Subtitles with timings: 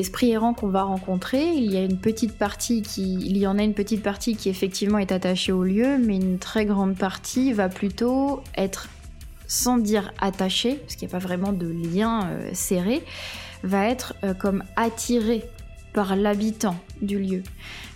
[0.00, 3.58] esprits errants qu'on va rencontrer, il y a une petite partie qui, il y en
[3.58, 7.52] a une petite partie qui effectivement est attachée au lieu, mais une très grande partie
[7.52, 8.88] va plutôt être,
[9.46, 13.02] sans dire attachée, parce qu'il n'y a pas vraiment de lien euh, serré,
[13.62, 15.44] va être euh, comme attirée
[15.92, 17.42] par l'habitant du lieu.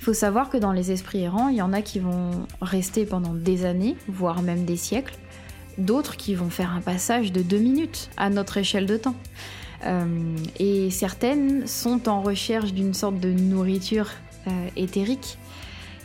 [0.00, 3.06] Il faut savoir que dans les esprits errants, il y en a qui vont rester
[3.06, 5.16] pendant des années, voire même des siècles,
[5.78, 9.16] d'autres qui vont faire un passage de deux minutes à notre échelle de temps.
[9.86, 14.08] Euh, et certaines sont en recherche d'une sorte de nourriture
[14.46, 15.38] euh, éthérique,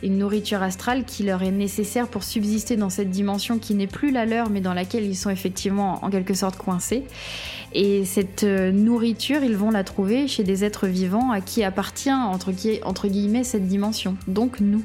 [0.02, 4.10] une nourriture astrale qui leur est nécessaire pour subsister dans cette dimension qui n'est plus
[4.10, 7.04] la leur, mais dans laquelle ils sont effectivement en quelque sorte coincés.
[7.72, 12.10] Et cette euh, nourriture, ils vont la trouver chez des êtres vivants à qui appartient,
[12.10, 12.50] entre,
[13.08, 14.82] guillemets, cette dimension, donc nous.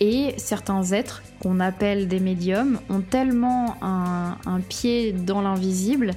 [0.00, 4.36] Et certains êtres, qu'on appelle des médiums, ont tellement un,
[4.68, 6.12] pied dans l'invisible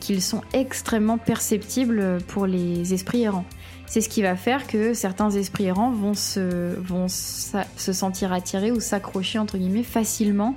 [0.00, 3.46] qu'ils sont extrêmement perceptibles pour les esprits errants.
[3.86, 8.70] C'est ce qui va faire que certains esprits errants vont se, vont se sentir attirés
[8.70, 10.56] ou s'accrocher, entre guillemets, facilement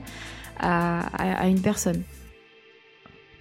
[0.59, 2.03] à une personne.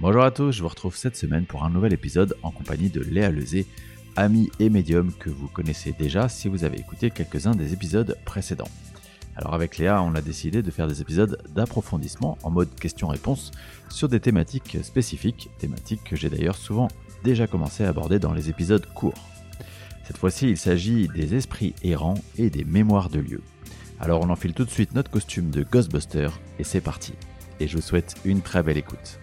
[0.03, 3.01] Bonjour à tous, je vous retrouve cette semaine pour un nouvel épisode en compagnie de
[3.01, 3.67] Léa Lezé,
[4.17, 8.69] amie et médium que vous connaissez déjà si vous avez écouté quelques-uns des épisodes précédents.
[9.37, 13.51] Alors avec Léa, on a décidé de faire des épisodes d'approfondissement en mode question-réponse
[13.89, 16.89] sur des thématiques spécifiques, thématiques que j'ai d'ailleurs souvent
[17.25, 19.29] déjà commencé à aborder dans les épisodes courts.
[20.05, 23.43] Cette fois-ci, il s'agit des esprits errants et des mémoires de lieux.
[24.01, 27.15] Alors on enfile tout de suite notre costume de Ghostbuster et c'est parti.
[27.61, 29.19] Et je vous souhaite une très belle écoute.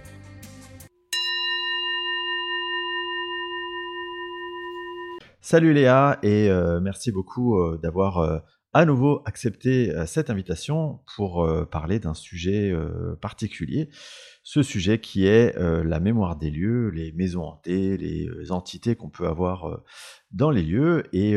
[5.42, 8.40] Salut Léa et euh, merci beaucoup euh, d'avoir euh,
[8.74, 12.74] à nouveau accepté cette invitation pour parler d'un sujet
[13.22, 13.90] particulier.
[14.44, 19.28] Ce sujet qui est la mémoire des lieux, les maisons hantées, les entités qu'on peut
[19.28, 19.82] avoir
[20.32, 21.04] dans les lieux.
[21.14, 21.36] Et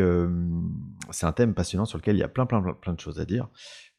[1.10, 3.24] c'est un thème passionnant sur lequel il y a plein plein plein de choses à
[3.24, 3.48] dire.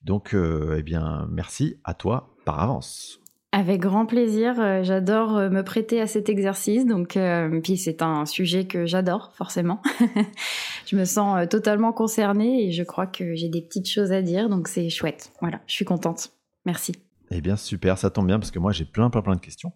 [0.03, 3.22] Donc eh bien merci à toi par avance.
[3.55, 6.87] Avec grand plaisir, euh, j'adore euh, me prêter à cet exercice.
[6.87, 9.79] Donc, euh, puis c'est un sujet que j'adore forcément.
[10.87, 14.49] je me sens totalement concernée et je crois que j'ai des petites choses à dire,
[14.49, 15.31] donc c'est chouette.
[15.39, 16.31] Voilà, je suis contente.
[16.65, 16.93] Merci.
[17.29, 19.71] Eh bien super, ça tombe bien parce que moi j'ai plein plein plein de questions.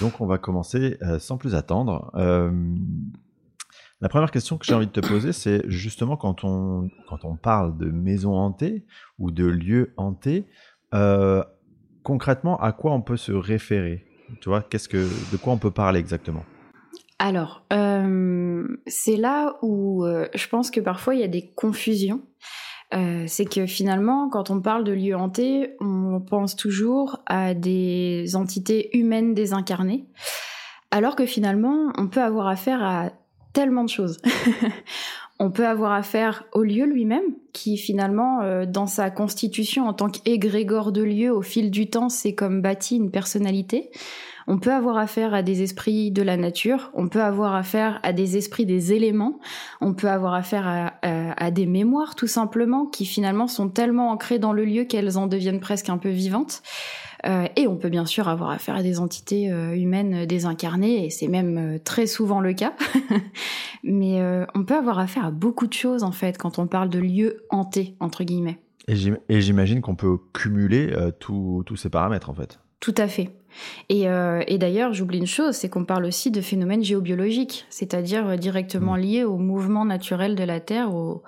[0.00, 2.10] Donc on va commencer sans plus attendre.
[2.14, 7.36] la première question que j'ai envie de te poser, c'est justement quand on quand on
[7.36, 8.84] parle de maison hantée
[9.20, 10.46] ou de lieu hanté
[12.02, 14.04] concrètement, à quoi on peut se référer?
[14.40, 16.44] Tu vois, qu'est-ce que, de quoi on peut parler exactement?
[17.18, 22.22] Alors, euh, c'est là où euh, je pense que parfois il y a des confusions.
[22.92, 28.34] Euh, c'est que finalement, quand on parle de lieux hantés, on pense toujours à des
[28.34, 30.06] entités humaines désincarnées,
[30.90, 33.10] alors que finalement, on peut avoir affaire à
[33.52, 34.20] tellement de choses.
[35.40, 37.24] on peut avoir affaire au lieu lui-même,
[37.54, 42.10] qui finalement, euh, dans sa constitution en tant qu'égrégore de lieu, au fil du temps,
[42.10, 43.90] c'est comme bâti une personnalité.
[44.52, 48.12] On peut avoir affaire à des esprits de la nature, on peut avoir affaire à
[48.12, 49.38] des esprits des éléments,
[49.80, 54.52] on peut avoir affaire à, des mémoires tout simplement, qui finalement sont tellement ancrées dans
[54.52, 56.62] le lieu qu'elles en deviennent presque un peu vivantes.
[57.26, 61.10] Euh, et on peut bien sûr avoir affaire à des entités euh, humaines désincarnées, et
[61.10, 62.72] c'est même euh, très souvent le cas.
[63.84, 64.20] Mais
[64.56, 67.44] on peut avoir affaire à beaucoup de choses en fait quand on parle de lieux
[67.50, 68.58] hantés, entre guillemets.
[68.88, 72.58] Et j'imagine qu'on peut cumuler tous ces paramètres en fait.
[72.80, 73.30] Tout à fait.
[73.88, 74.06] Et,
[74.58, 79.00] d'ailleurs, j'oublie une chose, c'est qu'on parle aussi de phénomènes géobiologiques, c'est-à-dire directement mmh.
[79.00, 81.22] liés au mouvement naturel de la Terre, au,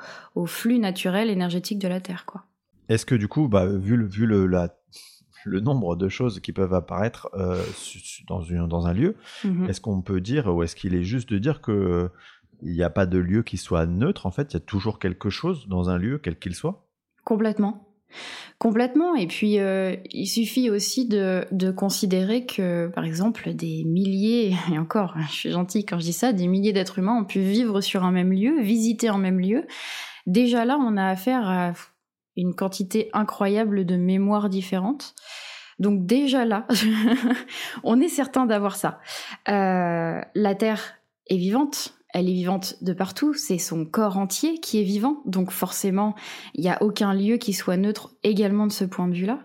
[0.47, 2.25] flux naturel énergétique de la Terre.
[2.27, 2.45] quoi.
[2.89, 4.69] Est-ce que du coup, bah, vu, le, vu le, la
[5.45, 7.63] le nombre de choses qui peuvent apparaître euh,
[8.29, 9.69] dans, dans, un lieu, mhm.
[9.69, 12.09] est-ce qu'on peut dire, ou est-ce qu'il est juste de dire que euh,
[12.63, 14.99] il n'y a pas de lieu qui soit neutre, en fait, il y a toujours
[14.99, 16.87] quelque chose dans un lieu, quel qu'il soit?
[17.25, 17.92] Complètement.
[18.59, 19.15] Complètement.
[19.15, 25.15] Et puis, euh, il suffit aussi de, considérer que, par exemple, des milliers, et encore,
[25.29, 28.05] je suis gentille quand je dis ça, des milliers d'êtres humains ont pu vivre sur
[28.05, 29.67] un même lieu, visiter un même lieu.
[30.27, 31.73] Déjà là, on a affaire à
[32.37, 35.15] une quantité incroyable de mémoires différentes.
[35.79, 36.67] Donc déjà là,
[37.85, 39.01] on est certain d'avoir ça.
[39.49, 40.95] Euh, la Terre
[41.27, 45.51] est vivante, elle est vivante de partout, c'est son corps entier qui est vivant, donc
[45.51, 46.15] forcément,
[46.55, 49.41] il n'y a aucun lieu qui soit neutre également de ce point de vue-là.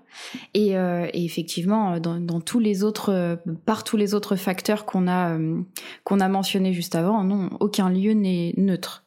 [0.54, 5.62] Et, euh, effectivement, dans, tous les autres, par tous les autres facteurs qu'on a, euh,
[6.10, 9.06] a mentionnés juste avant, non, aucun lieu n'est neutre.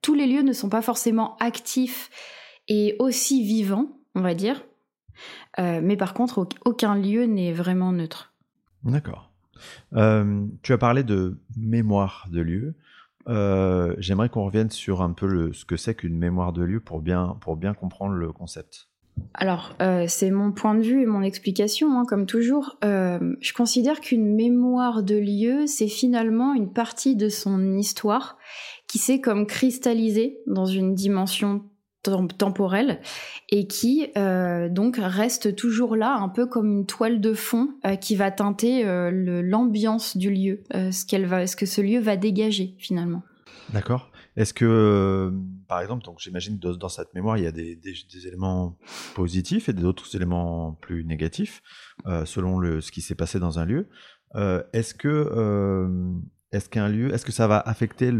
[0.00, 2.10] Tous les lieux ne sont pas forcément actifs
[2.68, 4.64] et aussi vivant, on va dire.
[5.58, 8.34] Euh, mais par contre, aucun lieu n'est vraiment neutre.
[8.82, 9.30] D'accord.
[9.94, 12.74] Euh, tu as parlé de mémoire de lieu.
[13.26, 17.00] J'aimerais qu'on revienne sur un peu le, ce que c'est qu'une mémoire de lieu pour
[17.00, 18.88] bien, pour bien comprendre le concept.
[19.34, 22.76] Alors, euh, c'est mon point de vue et mon explication, hein, comme toujours.
[22.84, 28.38] Euh, je considère qu'une mémoire de lieu, c'est finalement une partie de son histoire
[28.86, 31.64] qui s'est comme cristallisée dans une dimension
[32.36, 33.00] temporelle
[33.48, 37.68] et qui euh, donc reste toujours là, un peu comme une toile de fond
[38.00, 43.22] qui va teinter l'ambiance du lieu, ce, va, ce que ce lieu va dégager finalement.
[43.72, 44.10] D'accord.
[44.36, 45.30] Est-ce que, euh,
[45.68, 47.78] par exemple, donc j'imagine que dans cette mémoire, il y a des,
[48.26, 48.76] éléments
[49.14, 51.62] positifs et d'autres éléments plus négatifs,
[52.06, 53.88] euh, selon le, ce qui s'est passé dans un lieu.
[54.34, 55.08] Euh, est-ce que,
[56.54, 58.10] est-ce qu'un lieu, est-ce que ça va affecter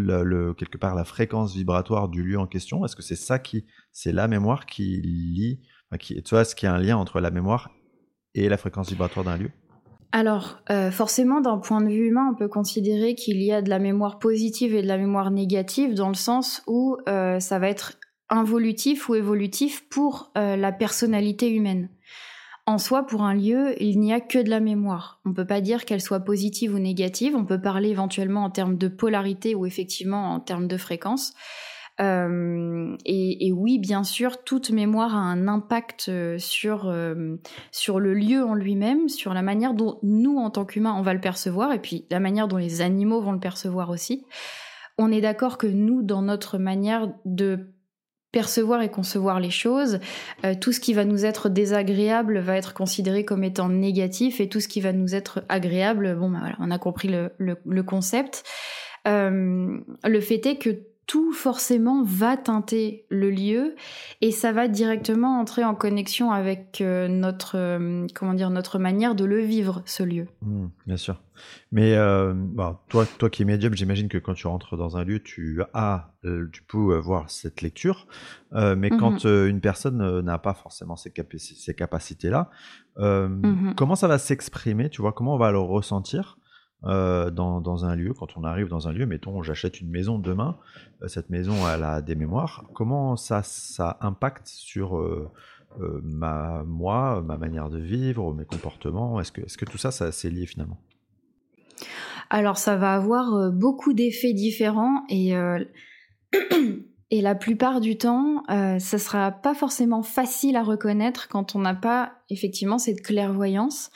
[0.58, 2.84] quelque part la fréquence vibratoire du lieu en question?
[2.84, 5.60] Est-ce que c'est ça qui, c'est la mémoire qui lie,
[6.00, 7.70] qui, tu est-ce qu'il y a un lien entre la mémoire
[8.34, 9.50] et la fréquence vibratoire d'un lieu?
[10.10, 13.70] Alors, euh, forcément, d'un point de vue humain, on peut considérer qu'il y a de
[13.70, 17.68] la mémoire positive et de la mémoire négative, dans le sens où euh, ça va
[17.68, 17.94] être
[18.30, 21.88] involutif ou évolutif pour euh, la personnalité humaine.
[22.66, 25.20] En soi, pour un lieu, il n'y a que de la mémoire.
[25.26, 28.50] On ne peut pas dire qu'elle soit positive ou négative, on peut parler éventuellement en
[28.50, 31.34] termes de polarité ou effectivement en termes de fréquence.
[32.00, 37.36] Euh, et, oui, bien sûr, toute mémoire a un impact euh, sur, euh,
[37.70, 41.14] sur le lieu en lui-même, sur la manière dont nous, en tant qu'humains, on va
[41.14, 44.24] le percevoir, et puis la manière dont les animaux vont le percevoir aussi.
[44.98, 47.73] On est d'accord que nous, dans notre manière de
[48.34, 50.00] percevoir et concevoir les choses,
[50.60, 54.58] tout ce qui va nous être désagréable va être considéré comme étant négatif, et tout
[54.58, 58.42] ce qui va nous être agréable, bon, bah voilà, on a compris le, le, concept.
[59.06, 63.74] le fait est que tout forcément va teinter le lieu
[64.20, 69.14] et ça va directement entrer en connexion avec euh, notre euh, comment dire notre manière
[69.14, 70.26] de le vivre ce lieu.
[70.42, 71.20] Mmh, bien sûr.
[71.72, 75.04] Mais euh, bah, toi toi qui es médium, j'imagine que quand tu rentres dans un
[75.04, 76.10] lieu, tu as
[76.52, 78.06] tu peux voir cette lecture.
[78.52, 82.50] mais mmh quand une personne n'a pas forcément ces, ces capacités là,
[82.96, 85.12] mmh comment ça va s'exprimer Tu vois?
[85.12, 86.38] Comment on va le ressentir?
[86.86, 90.58] Euh, dans, un lieu, quand on arrive dans un lieu, mettons, j'achète une maison demain,
[91.02, 95.30] euh, cette maison, elle a des mémoires, comment ça, ça impacte sur euh,
[96.02, 99.18] ma, moi, ma manière de vivre, mes comportements?
[99.18, 100.78] Est-ce que, est que tout ça, ça c'est lié finalement?
[102.28, 105.34] Alors, ça va avoir beaucoup d'effets différents et,
[107.10, 111.74] et la plupart du temps, ça sera pas forcément facile à reconnaître quand on n'a
[111.74, 113.90] pas effectivement cette clairvoyance.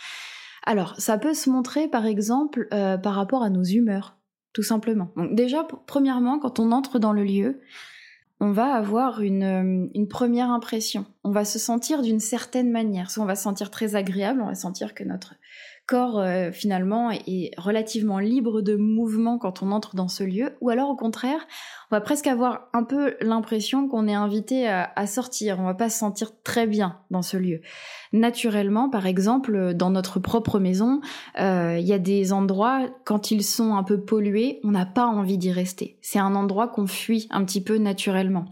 [0.68, 4.18] Alors, ça peut se montrer par exemple euh, par rapport à nos humeurs,
[4.52, 5.08] tout simplement.
[5.16, 7.62] Donc déjà, premièrement, quand on entre dans le lieu,
[8.38, 11.06] on va avoir une, euh, une première impression.
[11.24, 13.10] On va se sentir d'une certaine manière.
[13.10, 15.36] Soit on va se sentir très agréable, on va sentir que notre
[15.88, 20.68] corps euh, finalement est relativement libre de mouvement quand on entre dans ce lieu, ou
[20.68, 21.40] alors au contraire,
[21.90, 25.88] on va presque avoir un peu l'impression qu'on est invité à, sortir, on va pas
[25.88, 27.62] se sentir très bien dans ce lieu.
[28.12, 31.00] Naturellement, par exemple, dans notre propre maison,
[31.40, 35.06] euh, il y a des endroits, quand ils sont un peu pollués, on n'a pas
[35.06, 35.98] envie d'y rester.
[36.02, 38.44] C'est un endroit qu'on fuit un petit peu naturellement.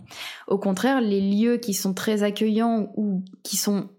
[0.49, 3.91] Au contraire, les lieux qui sont très accueillants ou qui sont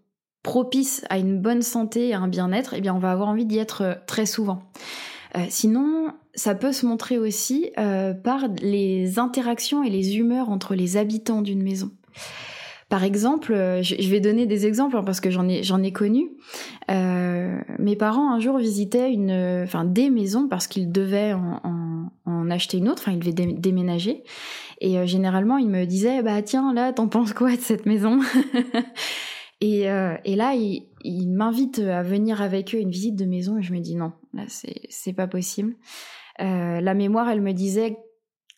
[0.47, 3.45] propices à une bonne santé et à un bien-être, eh bien on va avoir envie
[3.45, 4.63] d'y être euh, très souvent.
[5.35, 10.73] Euh, sinon, ça peut se montrer aussi euh, par les interactions et les humeurs entre
[10.73, 11.91] les habitants d'une maison.
[12.87, 13.51] Par exemple,
[13.81, 16.29] je vais donner des exemples hein, parce que j'en ai j'en ai connu.
[16.87, 22.87] mes parents un jour visitaient une, enfin des maisons parce qu'ils devaient en, acheter une
[22.87, 24.23] autre, enfin ils devaient déménager.
[24.79, 28.21] Et généralement ils me disaient bah tiens là t'en penses quoi de cette maison?
[29.59, 33.57] Et, euh, et là, ils il m'invitent à venir avec eux une visite de maison
[33.57, 35.75] et je me dis non, là c'est pas possible.
[36.41, 37.97] Euh, la mémoire, elle me disait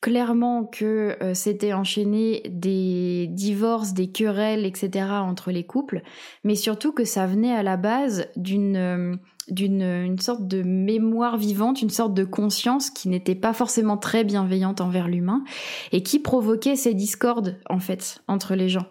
[0.02, 5.06] clairement que euh, c'était enchaîné des divorces, des querelles, etc.
[5.12, 6.02] entre les couples,
[6.44, 9.16] mais surtout que ça venait à la base d'une euh,
[9.50, 14.24] d'une une sorte de mémoire vivante, une sorte de conscience qui n'était pas forcément très
[14.24, 15.44] bienveillante envers l'humain
[15.92, 18.86] et qui provoquait ces discordes en fait entre les gens.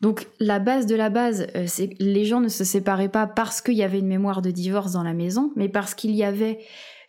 [0.00, 3.60] Donc la base de la base, euh, c'est les gens ne se séparaient pas parce
[3.60, 6.58] qu'il y avait une mémoire de divorce dans la maison, mais parce qu'il y avait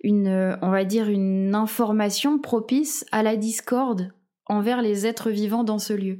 [0.03, 4.13] une, euh, on va dire, une information propice à la discorde
[4.47, 6.19] envers les êtres vivants dans ce lieu.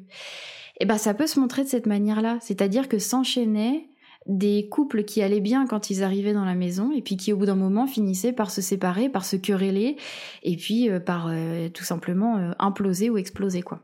[0.77, 3.87] Et eh ben ça peut se montrer de cette manière-là, c'est-à-dire que s'enchaînaient
[4.25, 7.37] des couples qui allaient bien quand ils arrivaient dans la maison et puis qui au
[7.37, 9.97] bout d'un moment finissaient par se séparer, par se quereller
[10.43, 11.31] et puis euh, par
[11.73, 13.81] tout simplement imploser ou exploser quoi.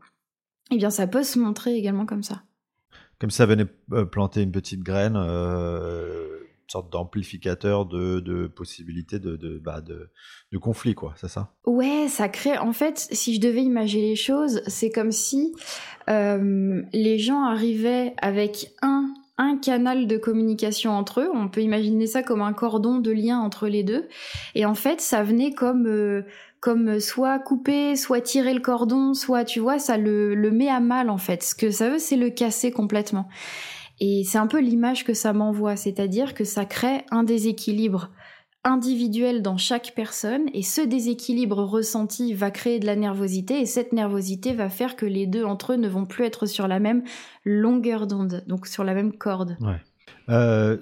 [0.72, 2.42] Eh bien ça peut se montrer également comme ça
[3.22, 9.36] comme ça venait euh, planter une petite graine, euh, sorte d'amplificateur de, de possibilités de,
[9.36, 10.10] de, bah, de,
[10.52, 11.54] de conflit, quoi, c'est ça?
[11.68, 12.58] Ouais, ça crée.
[12.58, 15.54] En fait, si je devais imaginer les choses, c'est comme si
[16.10, 21.30] euh, les gens arrivaient avec un un canal de communication entre eux.
[21.34, 24.08] On peut imaginer ça comme un cordon de lien entre les deux.
[24.54, 26.22] Et en fait, ça venait comme euh,
[26.60, 30.80] comme soit couper, soit tirer le cordon, soit tu vois, ça le, le met à
[30.80, 31.42] mal en fait.
[31.42, 33.28] Ce que ça veut, c'est le casser complètement.
[34.00, 38.10] Et c'est un peu l'image que ça m'envoie, c'est-à-dire que ça crée un déséquilibre
[38.64, 43.92] individuel dans chaque personne et ce déséquilibre ressenti va créer de la nervosité et cette
[43.92, 47.04] nervosité va faire que les deux entre eux ne vont plus être sur la même
[47.44, 49.58] longueur d'onde, donc sur la même corde.
[50.30, 50.78] Euh,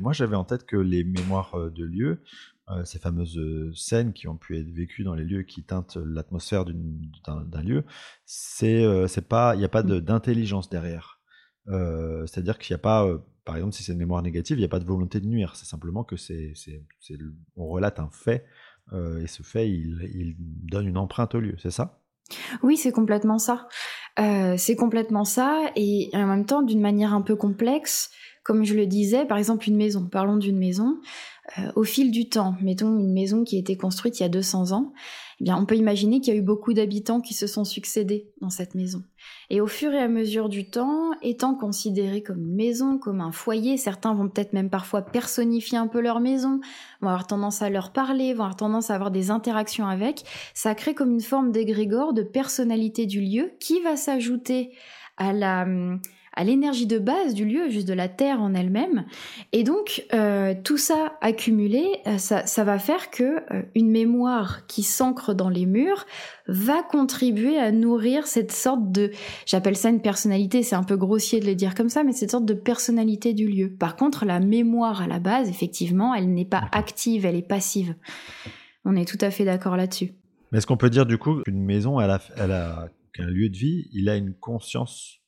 [0.00, 2.22] moi j'avais en tête que les mémoires euh, de lieux,
[2.68, 3.40] euh, ces fameuses
[3.74, 7.84] scènes qui ont pu être vécues dans les lieux qui teintent l'atmosphère d'un lieu,
[8.26, 11.20] c'est pas, il n'y a pas d'intelligence derrière.
[11.66, 13.06] C'est-à-dire qu'il n'y a pas
[13.50, 15.56] par exemple, si c'est une mémoire négative, il n'y a pas de volonté de nuire.
[15.56, 16.54] C'est simplement que c'est,
[17.56, 18.44] on relate un fait
[18.92, 21.56] euh, et ce fait, il, donne une empreinte au lieu.
[21.58, 21.98] C'est ça?
[22.62, 23.66] Oui, c'est complètement ça.
[24.20, 28.12] Euh, c'est complètement ça et en même temps d'une manière un peu complexe.
[28.44, 30.06] Comme je le disais, par exemple une maison.
[30.06, 31.00] Parlons d'une maison.
[31.58, 34.28] Euh, au fil du temps, mettons une maison qui a été construite il y a
[34.28, 34.92] 200 ans,
[35.40, 38.30] eh bien, on peut imaginer qu'il y a eu beaucoup d'habitants qui se sont succédés
[38.42, 39.02] dans cette maison.
[39.48, 43.32] Et au fur et à mesure du temps, étant considérée comme une maison, comme un
[43.32, 46.60] foyer, certains vont peut-être même parfois personnifier un peu leur maison,
[47.00, 50.74] vont avoir tendance à leur parler, vont avoir tendance à avoir des interactions avec, ça
[50.74, 54.72] crée comme une forme d'égrégore de personnalité du lieu qui va s'ajouter
[55.16, 56.02] à la hum,
[56.32, 59.04] à l'énergie de base du lieu, juste de la terre en elle-même.
[59.52, 63.22] Et donc euh, tout ça accumulé, euh, ça, va faire que
[63.52, 66.06] euh, une mémoire qui s'ancre dans les murs
[66.46, 69.10] va contribuer à nourrir cette sorte de,
[69.46, 72.30] j'appelle ça une personnalité, c'est un peu grossier de le dire comme ça, mais cette
[72.30, 73.70] sorte de personnalité du lieu.
[73.70, 77.94] Par contre, la mémoire à la base, effectivement, elle n'est pas active, elle est passive.
[78.84, 80.14] On est tout à fait d'accord là-dessus.
[80.50, 83.88] Mais est-ce qu'on peut dire du coup qu'une maison, elle a, qu'un lieu de vie,
[83.92, 85.19] il a une conscience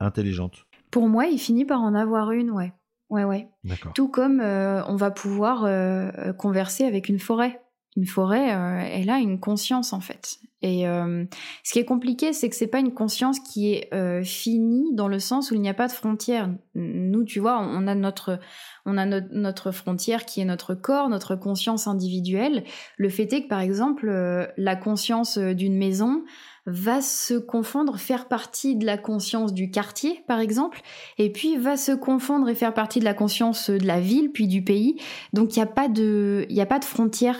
[0.00, 2.72] intelligente Pour moi, il finit par en avoir une, ouais.
[3.08, 3.48] Ouais, ouais.
[3.94, 7.60] Tout comme euh, on va pouvoir euh, converser avec une forêt.
[7.96, 10.38] Une forêt, euh, elle a une conscience en fait.
[10.62, 15.06] Et ce qui est compliqué, c'est que c'est pas une conscience qui est finie dans
[15.06, 16.50] le sens où il n'y a pas de frontière.
[16.74, 18.40] Nous, tu vois, on a notre,
[18.84, 22.64] on a notre frontière qui est notre corps, notre conscience individuelle.
[22.96, 24.08] Le fait est que par exemple,
[24.56, 26.24] la conscience d'une maison,
[26.66, 30.82] va se confondre, faire partie de la conscience du quartier, par exemple,
[31.16, 34.48] et puis va se confondre et faire partie de la conscience de la ville, puis
[34.48, 35.00] du pays.
[35.32, 37.38] Donc il n'y a pas de, il a pas de frontière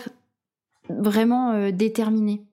[0.89, 2.43] vraiment euh, déterminée.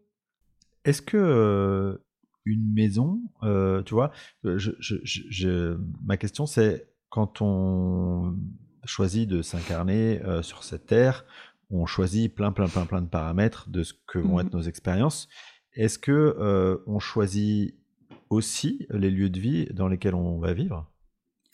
[0.85, 1.99] Est-ce que euh,
[2.45, 4.13] une maison, euh, tu vois,
[4.43, 8.37] ma question c'est quand on
[8.85, 11.25] choisit de s'incarner sur cette terre,
[11.71, 14.63] on choisit plein, plein, plein, plein de paramètres de ce que vont mmh être nos
[14.63, 15.29] expériences.
[15.75, 17.75] Est-ce que euh, on choisit
[18.31, 20.91] aussi les lieux de vie dans lesquels on va vivre?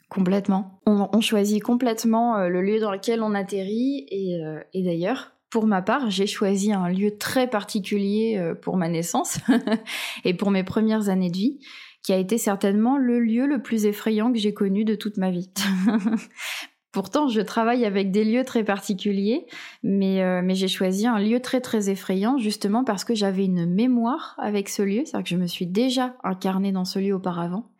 [0.09, 0.81] Complètement.
[0.87, 6.11] On, choisit complètement le lieu dans lequel on atterrit euh, et, d'ailleurs, pour ma part,
[6.11, 9.39] j'ai choisi un lieu très particulier pour ma naissance
[10.25, 11.59] et pour mes premières années de vie,
[12.03, 15.31] qui a été certainement le lieu le plus effrayant que j'ai connu de toute ma
[15.31, 15.51] vie.
[16.93, 19.47] Pourtant, je travaille avec des lieux très particuliers,
[19.85, 23.65] mais, euh, mais j'ai choisi un lieu très très effrayant justement parce que j'avais une
[23.65, 27.71] mémoire avec ce lieu, c'est-à-dire que je me suis déjà incarnée dans ce lieu auparavant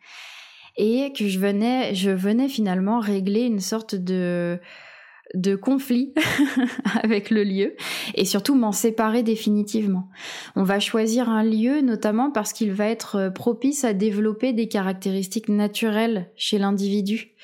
[0.77, 4.61] et que je venais, je venais finalement régler une sorte de
[5.33, 6.13] de conflit
[7.03, 7.75] avec le lieu
[8.15, 10.09] et surtout m'en séparer définitivement.
[10.55, 15.49] On va choisir un lieu notamment parce qu'il va être propice à développer des caractéristiques
[15.49, 17.35] naturelles chez l'individu.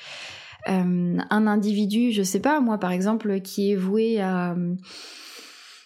[0.68, 4.54] Euh, un individu, je sais pas, moi par exemple, qui est voué à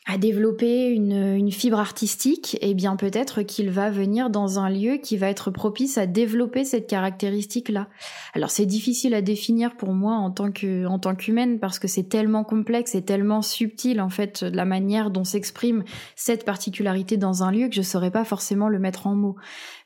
[0.05, 4.97] à développer une, une, fibre artistique, eh bien peut-être qu'il va venir dans un lieu
[4.97, 7.87] qui va être propice à développer cette caractéristique-là.
[8.35, 11.87] Alors c'est difficile à définir pour moi en tant que en tant qu'humaine parce que
[11.87, 15.85] c'est tellement complexe et tellement subtil en fait la manière dont s'exprime
[16.17, 19.37] cette particularité dans un lieu que je saurais pas forcément le mettre en mots.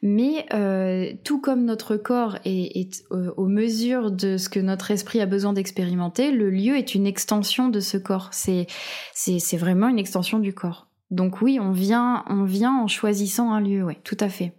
[0.00, 4.90] Mais euh, tout comme notre corps est, est euh, aux mesures de ce que notre
[4.90, 8.30] esprit a besoin d'expérimenter, le lieu est une extension de ce corps.
[8.32, 8.66] C'est
[9.12, 10.88] c'est c'est vraiment une extension du corps.
[11.10, 14.54] Donc oui, on vient, on vient en choisissant un lieu, oui, tout à fait.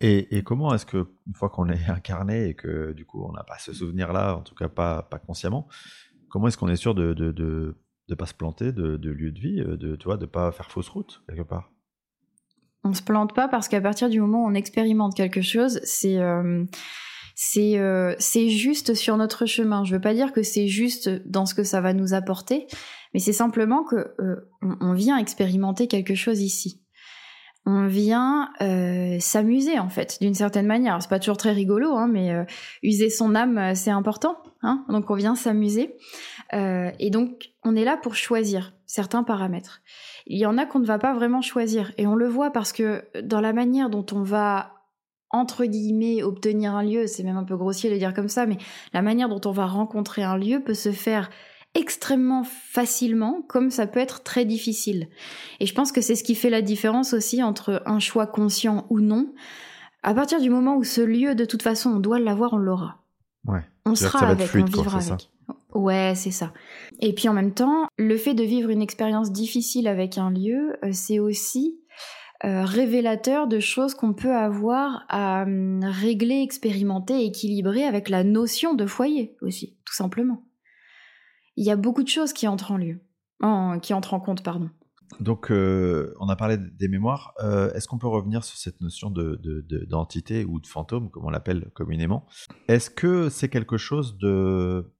[0.00, 3.44] Et, comment est-ce que, une fois qu'on est incarné et que du coup on n'a
[3.44, 5.68] pas ce souvenir-là, en tout cas pas, pas consciemment,
[6.28, 9.56] comment est-ce qu'on est sûr de de, de, pas se planter de, lieu de vie,
[9.56, 11.70] de vois, de pas faire fausse route quelque part?
[12.84, 16.18] On se plante pas parce qu'à partir du moment où on expérimente quelque chose, c'est
[16.18, 16.64] euh,
[17.40, 19.84] C'est euh, c'est juste sur notre chemin.
[19.84, 22.66] Je veux pas dire que c'est juste dans ce que ça va nous apporter,
[23.14, 26.82] mais c'est simplement que euh, on, vient expérimenter quelque chose ici.
[27.64, 31.00] On vient euh, s'amuser en fait, d'une certaine manière.
[31.00, 32.44] C'est pas toujours très rigolo, hein, mais
[32.82, 34.36] user son âme, c'est important.
[34.62, 35.94] Hein donc on vient s'amuser,
[36.52, 39.80] et donc on est là pour choisir certains paramètres.
[40.26, 42.72] Il y en a qu'on ne va pas vraiment choisir, et on le voit parce
[42.72, 44.77] que dans la manière dont on va
[45.30, 48.58] entre guillemets obtenir un lieu, c'est même un peu grossier de dire comme ça, mais
[48.92, 51.30] la manière dont on va rencontrer un lieu peut se faire
[51.74, 55.08] extrêmement facilement, comme ça peut être très difficile.
[55.60, 58.86] Et je pense que c'est ce qui fait la différence aussi entre un choix conscient
[58.90, 59.32] ou non.
[60.02, 63.02] À partir du moment où ce lieu, de toute façon, on doit l'avoir, on l'aura.
[63.46, 63.64] Ouais.
[63.84, 65.30] On sera avec, on vivra avec.
[65.74, 66.52] Ouais, c'est ça.
[67.00, 70.76] Et puis en même temps, le fait de vivre une expérience difficile avec un lieu,
[70.84, 71.78] euh, c'est aussi
[72.44, 78.74] euh, révélateur de choses qu'on peut avoir à hum, régler, expérimenter, équilibrer avec la notion
[78.74, 80.44] de foyer aussi, tout simplement.
[81.56, 83.00] Il y a beaucoup de choses qui entrent en lieu,
[83.82, 84.70] qui entrent en compte, pardon.
[85.20, 87.34] Donc, euh, on a parlé des mémoires.
[87.42, 91.70] Euh, est-ce qu'on peut revenir sur cette notion d'entité ou de fantôme, comme on l'appelle
[91.74, 92.26] communément?
[92.68, 94.92] Est-ce que c'est quelque chose de...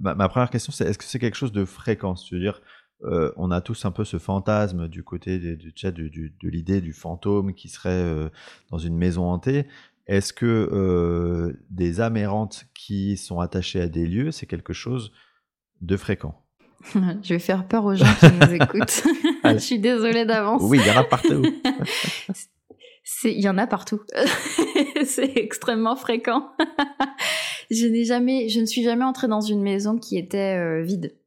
[0.00, 2.60] Ma, première question, c'est est-ce que c'est quelque chose de fréquent C'est-à-dire,
[3.04, 7.54] euh, on a tous un peu ce fantasme du côté de, de l'idée du fantôme
[7.54, 8.28] qui serait euh,
[8.70, 9.66] dans une maison hantée.
[10.06, 15.12] Est-ce que euh, des âmes errantes qui sont attachées à des lieux, c'est quelque chose
[15.80, 16.34] de fréquent?
[17.22, 19.02] Je vais faire peur aux gens qui nous écoutent.
[19.44, 20.62] Je suis désolée d'avance.
[20.64, 21.42] Oui, il y en a partout.
[23.24, 24.00] Il y en a partout.
[25.04, 26.52] c'est extrêmement fréquent.
[27.70, 31.19] je n'ai jamais, je ne suis jamais entrée dans une maison qui était vide.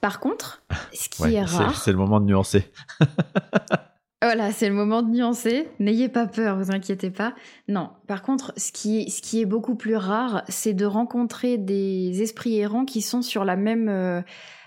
[0.00, 0.62] Par contre,
[0.92, 1.76] ce qui est rare.
[1.76, 2.70] C'est le moment de nuancer.
[4.22, 5.68] voilà, c'est le moment de nuancer.
[5.80, 7.34] N'ayez pas peur, vous inquiétez pas.
[7.66, 12.22] Non, par contre, ce qui, ce qui est beaucoup plus rare, c'est de rencontrer des
[12.22, 14.22] esprits errants qui sont sur la même, euh,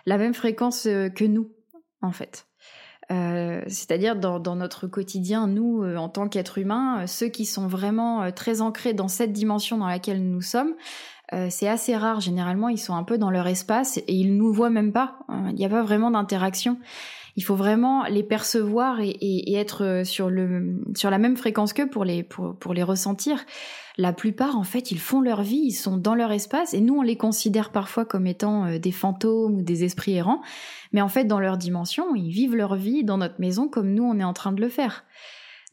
[0.06, 1.52] la même fréquence euh, que nous,
[2.02, 2.48] en fait.
[3.10, 8.32] Euh, c'est-à-dire dans, dans, notre quotidien, nous, en tant qu'êtres humains, ceux qui sont vraiment
[8.32, 10.76] très ancrés dans cette dimension dans laquelle nous sommes,
[11.34, 12.20] euh, c'est assez rare.
[12.20, 15.20] Généralement, ils sont un peu dans leur espace et ils nous voient même pas.
[15.50, 16.78] Il n'y a pas vraiment d'interaction.
[17.38, 22.04] Il faut vraiment les percevoir et, être sur le sur la même fréquence qu'eux pour
[22.04, 23.46] les pour, pour les ressentir.
[23.98, 26.96] La plupart, en fait, ils font leur vie, ils sont dans leur espace et nous,
[26.96, 30.42] on les considère parfois comme étant euh, des fantômes ou des esprits errants.
[30.92, 34.04] Mais en fait, dans leur dimension, ils vivent leur vie dans notre maison comme nous,
[34.04, 35.04] on est en train de le faire.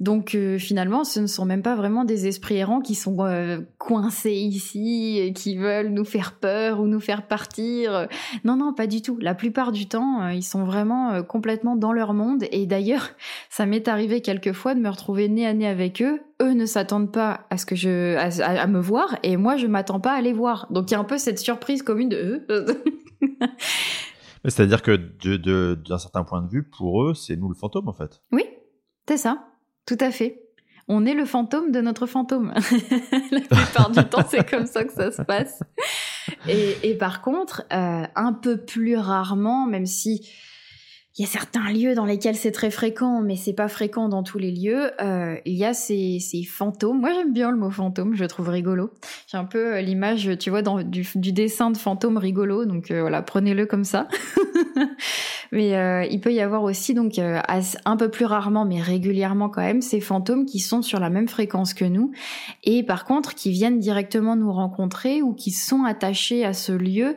[0.01, 3.61] Donc euh, finalement, ce ne sont même pas vraiment des esprits errants qui sont euh,
[3.79, 8.07] coincés ici, et qui veulent nous faire peur ou nous faire partir.
[8.45, 9.19] Non, non, pas du tout.
[9.21, 12.45] La plupart du temps, euh, ils sont vraiment complètement dans leur monde.
[12.53, 13.11] Et d'ailleurs,
[13.51, 16.21] ça m'est arrivé quelquefois de me retrouver nez à nez avec eux.
[16.41, 19.99] Eux ne s'attendent pas à ce que je à, me voir, et moi je m'attends
[19.99, 20.69] pas à les voir.
[20.71, 22.67] Donc il y a un peu cette surprise commune de eux.
[24.45, 24.95] C'est-à-dire que
[25.75, 28.23] d'un certain point de vue, pour eux, c'est nous le fantôme en fait.
[28.31, 28.45] Oui,
[29.09, 29.48] c'est ça.
[29.89, 30.43] Tout à fait.
[30.87, 32.53] On est le fantôme de notre fantôme.
[33.31, 35.63] La plupart du temps, c'est comme ça que ça se passe.
[36.47, 40.29] Et, par contre, euh, un peu plus rarement, même si
[41.17, 44.23] il y a certains lieux dans lesquels c'est très fréquent, mais c'est pas fréquent dans
[44.23, 44.91] tous les lieux.
[45.01, 47.01] Euh, il y a ces, fantômes.
[47.01, 48.91] Moi, j'aime bien le mot fantôme, je trouve rigolo.
[49.27, 53.65] J'ai un peu euh, l'image, tu vois, du, dessin de fantôme rigolo, donc voilà, prenez-le
[53.65, 54.07] comme ça.
[55.53, 59.83] mais il peut y avoir aussi, donc un peu plus rarement, mais régulièrement quand même,
[59.83, 62.13] ces fantômes qui sont sur la même fréquence que nous,
[62.65, 67.17] et par contre qui viennent directement nous rencontrer ou qui sont attachés à ce lieu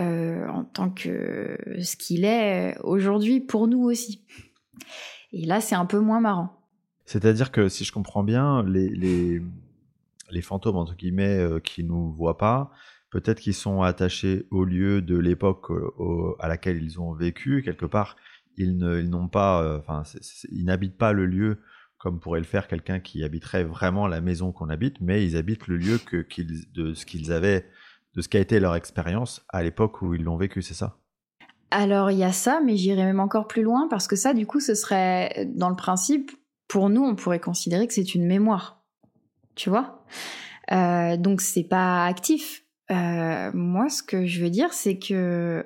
[0.00, 4.24] euh, en tant que ce qu'il est aujourd'hui pour nous aussi.
[5.32, 6.60] Et là, c'est un peu moins marrant.
[7.04, 9.40] C'est-à-dire que si je comprends bien, les, les,
[10.30, 12.72] les fantômes, entre guillemets, euh, qui nous voient pas,
[13.14, 15.70] peut-être qu'ils sont attachés au lieu de l'époque
[16.40, 17.62] à laquelle ils ont vécu.
[17.62, 18.16] Quelque part,
[18.56, 20.02] ils n'ont pas, euh, enfin,
[20.50, 21.60] ils n'habitent pas le lieu
[21.96, 25.68] comme pourrait le faire quelqu'un qui habiterait vraiment la maison qu'on habite, mais ils habitent
[25.68, 26.26] le lieu que,
[26.74, 27.64] de ce qu'ils avaient
[28.14, 30.98] de ce qu'a été leur expérience à l'époque où ils l'ont vécu, c'est ça?
[31.70, 34.44] Alors il y a ça, mais j'irais même encore plus loin parce que ça, du
[34.44, 36.32] coup, ce serait dans le principe,
[36.66, 38.84] pour nous, on pourrait considérer que c'est une mémoire,
[39.54, 40.04] tu vois?
[40.72, 42.63] Euh, donc c'est pas actif.
[42.90, 45.64] Euh, moi, ce que je veux dire, c'est que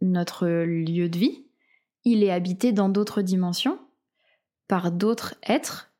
[0.00, 1.44] notre lieu de vie,
[2.04, 3.78] il est habité dans d'autres dimensions
[4.68, 5.92] par d'autres êtres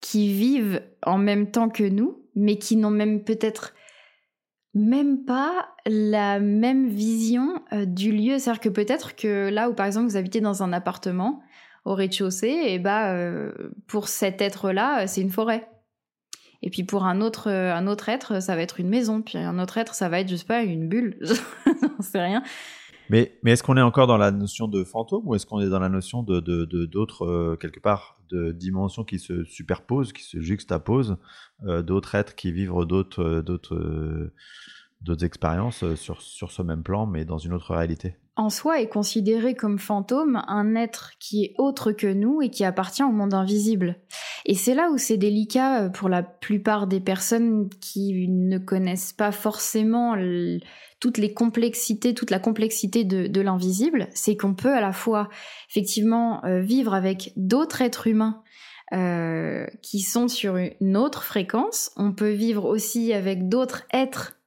[0.00, 3.74] qui vivent en même temps que nous, mais qui n'ont même peut-être
[4.74, 8.38] même pas la même vision euh, du lieu.
[8.38, 11.42] C'est-à-dire que peut-être que là où par exemple vous habitez dans un appartement
[11.84, 13.52] au rez-de-chaussée, et bah euh,
[13.86, 15.68] pour cet être-là, c'est une forêt.
[16.62, 19.22] Et puis pour un autre, un autre être, ça va être une maison.
[19.22, 21.18] Puis un autre être, ça va être, je sais pas, une bulle.
[21.66, 22.42] J'en sais rien.
[23.08, 25.68] Mais, mais est-ce qu'on est encore dans la notion de fantôme ou est-ce qu'on est
[25.68, 26.40] dans la notion de
[26.86, 31.16] d'autres, euh, quelque part, de dimensions qui se superposent, qui se juxtaposent,
[31.64, 37.38] euh, d'autres êtres qui vivent euh, d'autres expériences sur, sur ce même plan, mais dans
[37.38, 38.16] une autre réalité?
[38.36, 42.64] En soi est considéré comme fantôme un être qui est autre que nous et qui
[42.64, 43.96] appartient au monde invisible.
[44.44, 49.32] Et c'est là où c'est délicat pour la plupart des personnes qui ne connaissent pas
[49.32, 50.14] forcément
[51.00, 55.28] toutes les complexités, toute la complexité de, l'invisible, c'est qu'on peut à la fois
[55.70, 58.42] effectivement euh, vivre avec d'autres êtres humains
[58.92, 61.90] euh, qui sont sur une autre fréquence.
[61.96, 64.38] On peut vivre aussi avec d'autres êtres,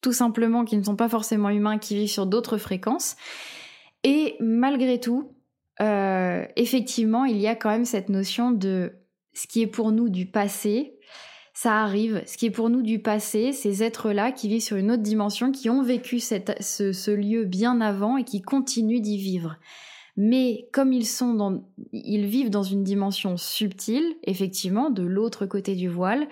[0.00, 3.16] tout simplement, qui ne sont pas forcément humains, qui vivent sur d'autres fréquences.
[4.04, 5.32] Et malgré tout,
[5.80, 8.92] euh, effectivement, il y a quand même cette notion de
[9.32, 10.98] ce qui est pour nous du passé,
[11.54, 12.22] ça arrive.
[12.26, 15.52] Ce qui est pour nous du passé, ces êtres-là qui vivent sur une autre dimension,
[15.52, 19.56] qui ont vécu ce, lieu bien avant et qui continuent d'y vivre.
[20.16, 25.74] Mais comme ils sont dans, ils vivent dans une dimension subtile, effectivement, de l'autre côté
[25.74, 26.28] du voile,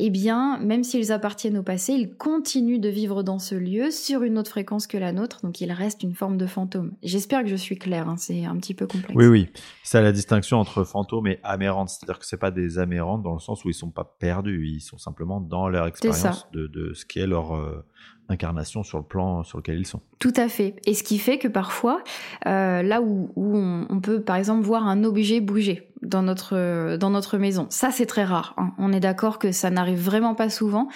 [0.00, 4.22] eh bien, même s'ils appartiennent au passé, ils continuent de vivre dans ce lieu sur
[4.22, 6.92] une autre fréquence que la nôtre, donc ils restent une forme de fantôme.
[7.02, 9.14] J'espère que je suis claire, hein, c'est un petit peu complexe.
[9.16, 9.48] Oui, oui,
[9.82, 13.40] c'est la distinction entre fantôme et amérantes, c'est-à-dire que c'est pas des amérantes dans le
[13.40, 17.04] sens où ils sont pas perdus, ils sont simplement dans leur expérience de, de, ce
[17.04, 17.84] qui est leur, euh,
[18.28, 20.00] incarnation sur le plan sur lequel ils sont.
[20.18, 20.76] Tout à fait.
[20.86, 22.02] Et ce qui fait que parfois,
[22.46, 27.38] euh, là où, on, peut par exemple voir un objet bouger dans notre, dans notre
[27.38, 28.54] maison, ça c'est très rare.
[28.56, 28.72] Hein.
[28.78, 30.88] On est d'accord que ça n'arrive vraiment pas souvent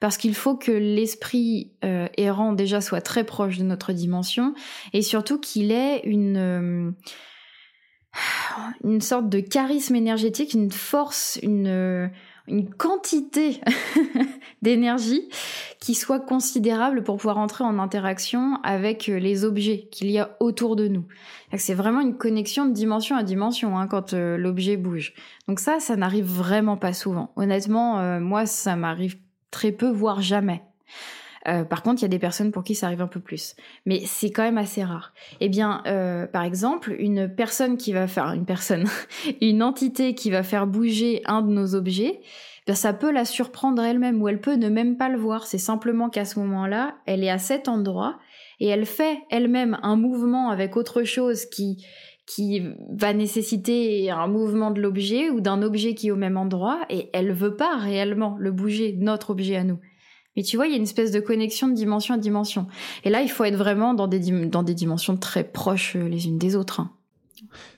[0.00, 4.54] parce qu'il faut que l'esprit euh, errant déjà soit très proche de notre dimension
[4.92, 6.36] et surtout qu'il ait une...
[6.36, 6.90] Euh,
[8.82, 12.10] une sorte de charisme énergétique, une force, une,
[12.48, 13.60] une quantité
[14.62, 15.28] d'énergie
[15.80, 20.36] qui soit considérable pour pouvoir entrer en interaction avec euh, les objets qu'il y a
[20.40, 21.04] autour de nous.
[21.56, 25.14] C'est vraiment une connexion de dimension à dimension hein, quand euh, l'objet bouge.
[25.48, 27.32] Donc ça, ça n'arrive vraiment pas souvent.
[27.36, 29.16] Honnêtement, euh, moi, ça m'arrive
[29.50, 30.62] très peu, voire jamais.
[31.68, 33.54] Par contre, il y a des personnes pour qui ça arrive un peu plus,
[33.84, 35.12] mais c'est quand même assez rare.
[35.40, 35.82] Eh bien,
[36.32, 38.84] par exemple, une personne qui va faire une personne,
[39.40, 42.20] une entité qui va faire bouger un de nos objets,
[42.66, 45.46] ben, ça peut la surprendre elle-même ou elle peut ne même pas le voir.
[45.46, 48.18] C'est simplement qu'à ce moment-là, elle est à cet endroit
[48.58, 51.84] et elle fait elle-même un mouvement avec autre chose qui
[52.26, 56.80] qui va nécessiter un mouvement de l'objet ou d'un objet qui est au même endroit
[56.90, 59.78] et elle veut pas réellement le bouger, notre objet à nous.
[60.36, 62.66] Mais tu vois, il y a une espèce de connexion de dimension à dimension.
[63.04, 66.26] Et là, il faut être vraiment dans des, dans des dimensions très proches euh, les
[66.26, 66.80] unes des autres.
[66.80, 66.90] Hein.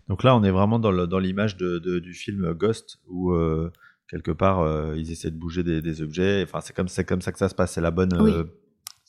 [0.09, 3.71] Donc là, on est vraiment dans l'image de, du film Ghost où euh,
[4.09, 6.42] quelque part, euh, ils essaient de bouger des, objets.
[6.42, 7.73] Enfin, c'est comme, comme ça que ça se passe.
[7.73, 8.14] C'est la bonne.
[8.14, 8.44] Euh,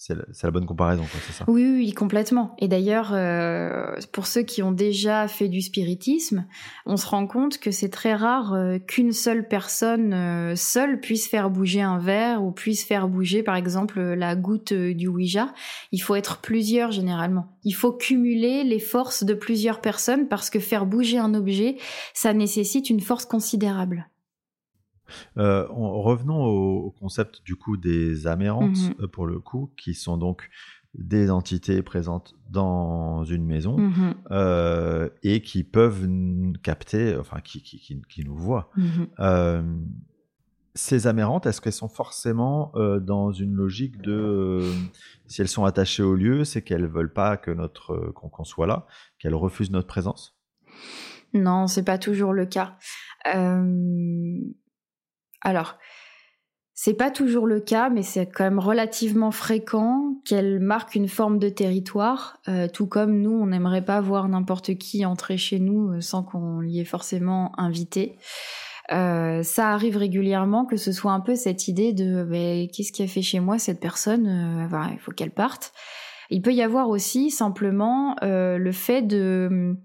[0.02, 2.56] c'est la, bonne comparaison, c'est ça oui, oui, complètement.
[2.58, 6.46] Et d'ailleurs, euh, pour ceux qui ont déjà fait du spiritisme,
[6.86, 8.56] on se rend compte que c'est très rare
[8.88, 14.00] qu'une seule personne seule puisse faire bouger un verre ou puisse faire bouger, par exemple,
[14.00, 15.54] la goutte du Ouija.
[15.92, 17.58] Il faut être plusieurs généralement.
[17.64, 21.78] Il faut cumuler les forces de plusieurs personnes parce que faire bouger un objet,
[22.14, 24.08] ça nécessite une force considérable.
[25.38, 28.96] Euh, revenons au, concept du coup des amérantes mhm.
[29.02, 30.50] euh, pour le coup, qui sont donc
[30.96, 34.16] des entités présentes dans une maison mhm.
[34.32, 36.08] euh, et qui peuvent
[36.64, 38.72] capter, enfin qui, qui, qui, nous voient.
[38.76, 39.86] Mhm.
[40.74, 44.62] ces amérantes, est-ce qu'elles sont forcément dans une logique de
[45.28, 48.88] si elles sont attachées au lieu, c'est qu'elles veulent pas que notre qu'on soit là,
[49.20, 50.40] qu'elles refusent notre présence?
[51.34, 52.78] Non, c'est pas toujours le cas.
[55.42, 55.78] Alors,
[56.82, 61.38] c'est pas toujours le cas, mais c'est quand même relativement fréquent qu'elle marque une forme
[61.38, 65.90] de territoire, euh, tout comme nous, on n'aimerait pas voir n'importe qui entrer chez nous
[65.90, 68.16] euh, sans qu'on l'y ait forcément invité.
[68.94, 72.26] Euh, ça arrive régulièrement que ce soit un peu cette idée de
[72.72, 75.74] qu'est-ce qui a fait chez moi cette personne, il faut qu'elle parte.
[76.30, 79.76] Il peut y avoir aussi simplement le fait de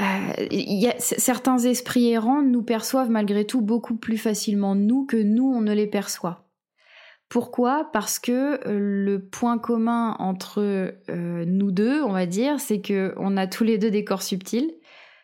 [0.00, 5.16] euh, y a, certains esprits errants nous perçoivent malgré tout beaucoup plus facilement nous que
[5.16, 6.46] nous on ne les perçoit.
[7.28, 7.90] Pourquoi?
[7.92, 13.14] Parce que euh, le point commun entre euh, nous deux, on va dire, c'est que
[13.16, 14.74] on a tous les deux des corps subtils.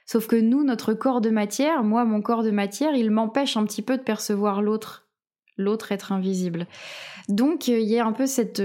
[0.04, 3.64] Sauf que nous, notre corps de matière, moi, mon corps de matière, il m'empêche un
[3.64, 5.01] petit peu de percevoir l'autre
[5.56, 6.66] l'autre être invisible.
[7.28, 8.62] Donc il y a un peu cette,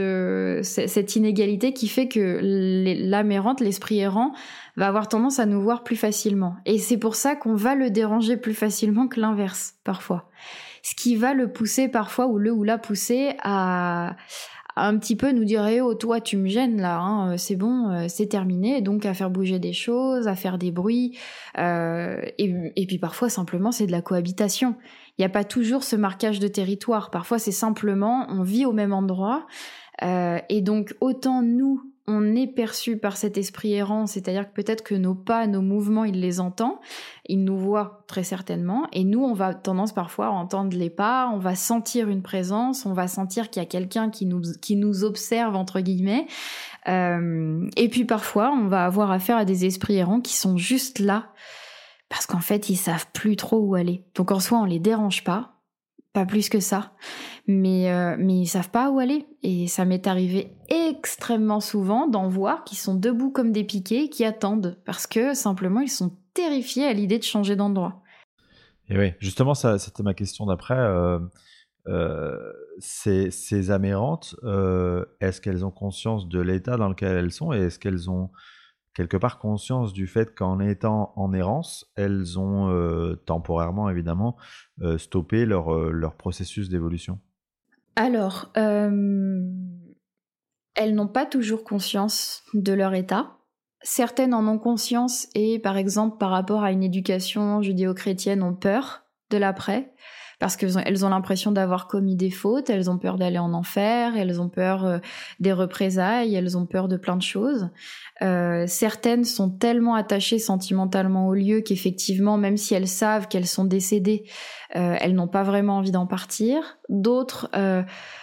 [0.63, 4.33] cette inégalité qui fait que l'âme errante, l'esprit errant,
[4.75, 6.55] va avoir tendance à nous voir plus facilement.
[6.65, 10.29] Et c'est pour ça qu'on va le déranger plus facilement que l'inverse, parfois.
[10.81, 14.15] Ce qui va le pousser parfois, ou le ou la pousser à,
[14.77, 17.89] un petit peu nous dire eh oh toi tu me gênes là hein, c'est bon
[17.89, 21.17] euh, c'est terminé donc à faire bouger des choses à faire des bruits
[21.57, 24.75] euh, et, puis parfois simplement c'est de la cohabitation
[25.17, 27.09] il n'y a pas toujours ce marquage de territoire.
[27.09, 29.47] Parfois c'est simplement on vit au même endroit
[30.03, 34.81] euh, et donc autant nous on est perçu par cet esprit errant, c'est-à-dire que peut-être
[34.81, 36.79] que nos pas, nos mouvements, il les entend,
[37.25, 41.29] il nous voit très certainement, et nous, on va tendance parfois à entendre les pas,
[41.33, 44.77] on va sentir une présence, on va sentir qu'il y a quelqu'un qui nous, qui
[44.77, 46.27] nous observe, entre guillemets,
[46.87, 50.99] euh, et puis parfois, on va avoir affaire à des esprits errants qui sont juste
[50.99, 51.27] là,
[52.09, 54.05] parce qu'en fait, ils savent plus trop où aller.
[54.15, 55.57] Donc en soi, on les dérange pas,
[56.13, 56.93] pas plus que ça.
[57.47, 59.27] Mais, euh, mais ils savent pas où aller.
[59.43, 64.23] Et ça m'est arrivé extrêmement souvent d'en voir qui sont debout comme des piquets, qui
[64.25, 68.01] attendent, parce que simplement ils sont terrifiés à l'idée de changer d'endroit.
[68.89, 70.77] Et oui, justement, c'était ma question d'après.
[70.77, 71.19] Euh,
[71.87, 72.37] euh,
[72.79, 74.35] ces, ces amérantes,
[75.19, 78.29] est-ce qu'elles ont conscience de l'état dans lequel elles sont et est-ce qu'elles ont
[78.97, 84.37] quelque part conscience du fait qu'en étant en errance, elles ont euh, temporairement évidemment
[84.81, 87.19] euh, stoppé leur, euh, leur processus d'évolution
[87.95, 89.35] Alors, elles
[90.95, 93.37] n'ont pas toujours conscience de leur état.
[93.83, 99.03] Certaines en ont conscience et par exemple par rapport à une éducation judéo-chrétienne ont peur
[99.29, 99.93] de l'après
[100.39, 104.39] parce qu'elles ont l'impression d'avoir commis des fautes, elles ont peur d'aller en enfer, elles
[104.39, 104.99] ont peur euh,
[105.39, 107.69] des représailles, elles ont peur de plein de choses.
[108.21, 113.65] Euh, certaines sont tellement attachées sentimentalement au lieu qu'effectivement, même si elles savent qu'elles sont
[113.65, 114.25] décédées,
[114.75, 116.77] euh, elles n'ont pas vraiment envie d'en partir.
[116.89, 117.49] D'autres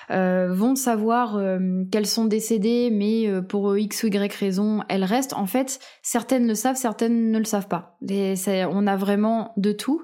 [0.09, 1.39] vont savoir
[1.91, 5.33] qu'elles sont décédées, mais pour X ou Y raison, elles restent.
[5.33, 7.99] En fait, certaines le savent, certaines ne le savent pas.
[8.01, 10.03] on a vraiment de tout.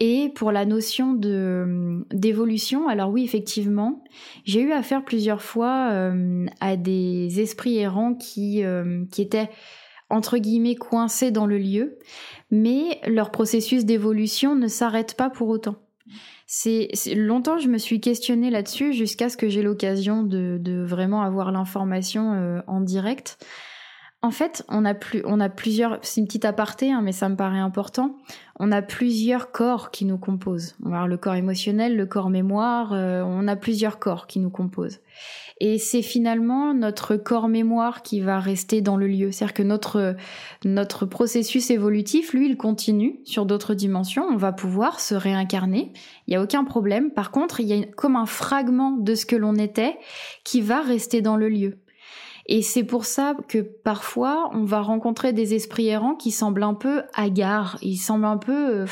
[0.00, 4.02] Et pour la notion de d'évolution, alors oui, effectivement,
[4.44, 9.50] j'ai eu affaire plusieurs fois euh, à des esprits errants qui, euh, qui étaient
[10.10, 11.98] entre guillemets coincés dans le lieu,
[12.50, 15.76] mais leur processus d'évolution ne s'arrête pas pour autant.
[16.46, 21.52] C'est longtemps je me suis questionnée là-dessus jusqu'à ce que j'ai l'occasion de, vraiment avoir
[21.52, 23.38] l'information euh, en direct.
[24.24, 24.94] En fait, on a,
[25.50, 28.16] plusieurs, c'est une petite aparté, hein, mais ça me paraît important.
[28.58, 30.76] On a plusieurs corps qui nous composent.
[30.82, 34.48] On va le corps émotionnel, le corps mémoire, euh, on a plusieurs corps qui nous
[34.48, 35.00] composent.
[35.60, 39.30] Et c'est finalement notre corps mémoire qui va rester dans le lieu.
[39.30, 40.16] C'est-à-dire que notre,
[40.64, 44.24] notre processus évolutif, lui, il continue sur d'autres dimensions.
[44.24, 45.92] On va pouvoir se réincarner.
[46.26, 47.10] Il n'y a aucun problème.
[47.10, 49.98] Par contre, il y a comme un fragment de ce que l'on était
[50.44, 51.83] qui va rester dans le lieu.
[52.46, 56.74] Et c'est pour ça que parfois on va rencontrer des esprits errants qui semblent un
[56.74, 58.82] peu hagards, ils semblent un peu...
[58.82, 58.86] Euh,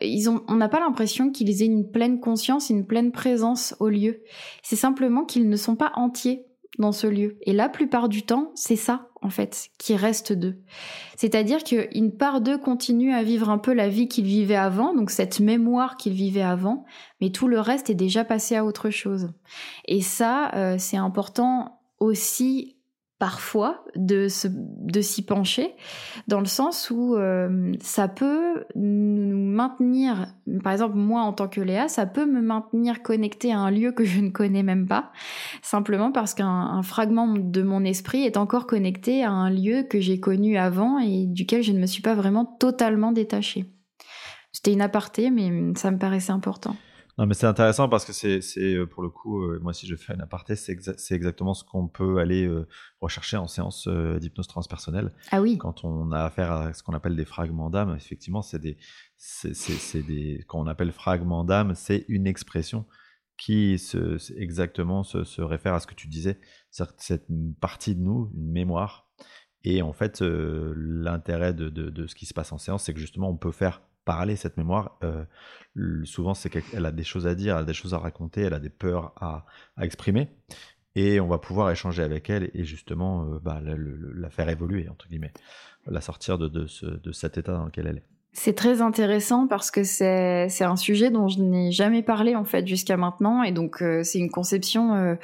[0.00, 3.88] ils ont, on n'a pas l'impression qu'ils aient une pleine conscience, une pleine présence au
[3.88, 4.22] lieu.
[4.62, 6.46] C'est simplement qu'ils ne sont pas entiers
[6.78, 7.36] dans ce lieu.
[7.42, 10.56] Et la plupart du temps, c'est ça, en fait, qui reste d'eux.
[11.16, 15.10] C'est-à-dire qu'une part d'eux continue à vivre un peu la vie qu'ils vivaient avant, donc
[15.10, 16.84] cette mémoire qu'ils vivaient avant,
[17.20, 19.30] mais tout le reste est déjà passé à autre chose.
[19.86, 22.76] Et ça, euh, c'est important aussi
[23.22, 25.76] parfois de de s'y pencher
[26.26, 30.26] dans le sens où euh, ça peut nous maintenir
[30.64, 33.92] par exemple moi en tant que Léa ça peut me maintenir connecté à un lieu
[33.92, 35.12] que je ne connais même pas
[35.62, 40.18] simplement parce qu'un fragment de mon esprit est encore connecté à un lieu que j'ai
[40.18, 43.66] connu avant et duquel je ne me suis pas vraiment totalement détachée.
[44.50, 46.74] C'était une aparté mais ça me paraissait important
[47.18, 49.96] non, mais c'est intéressant parce que c'est, euh, pour le coup, euh, moi si je
[49.96, 50.72] fais un aparté, c'est,
[51.10, 52.66] exactement ce qu'on peut aller euh,
[53.00, 55.12] rechercher en séance d'hypnose transpersonnelle.
[55.30, 55.58] Ah oui.
[55.58, 58.78] Quand on a affaire à ce qu'on appelle des fragments d'âme, effectivement, c'est des,
[59.18, 62.86] c'est, des, quand on appelle fragments d'âme, c'est une expression
[63.36, 67.26] qui se, exactement se, réfère à ce que tu disais, cette
[67.60, 69.10] partie de nous, une mémoire.
[69.64, 73.00] Et en fait, l'intérêt de, de, de, ce qui se passe en séance, c'est que
[73.00, 74.98] justement, on peut faire parler cette mémoire.
[75.04, 75.24] Euh,
[76.04, 78.54] souvent, c'est qu'elle a des choses à dire, elle a des choses à raconter, elle
[78.54, 79.46] a des peurs à,
[79.80, 80.28] exprimer.
[80.94, 85.08] Et on va pouvoir échanger avec elle et justement euh, bah, la, faire évoluer, entre
[85.08, 85.32] guillemets,
[85.86, 88.06] la sortir de, de, cet état dans lequel elle est.
[88.34, 92.66] C'est très intéressant parce que c'est un sujet dont je n'ai jamais parlé en fait
[92.66, 95.16] jusqu'à maintenant et donc euh, c'est une conception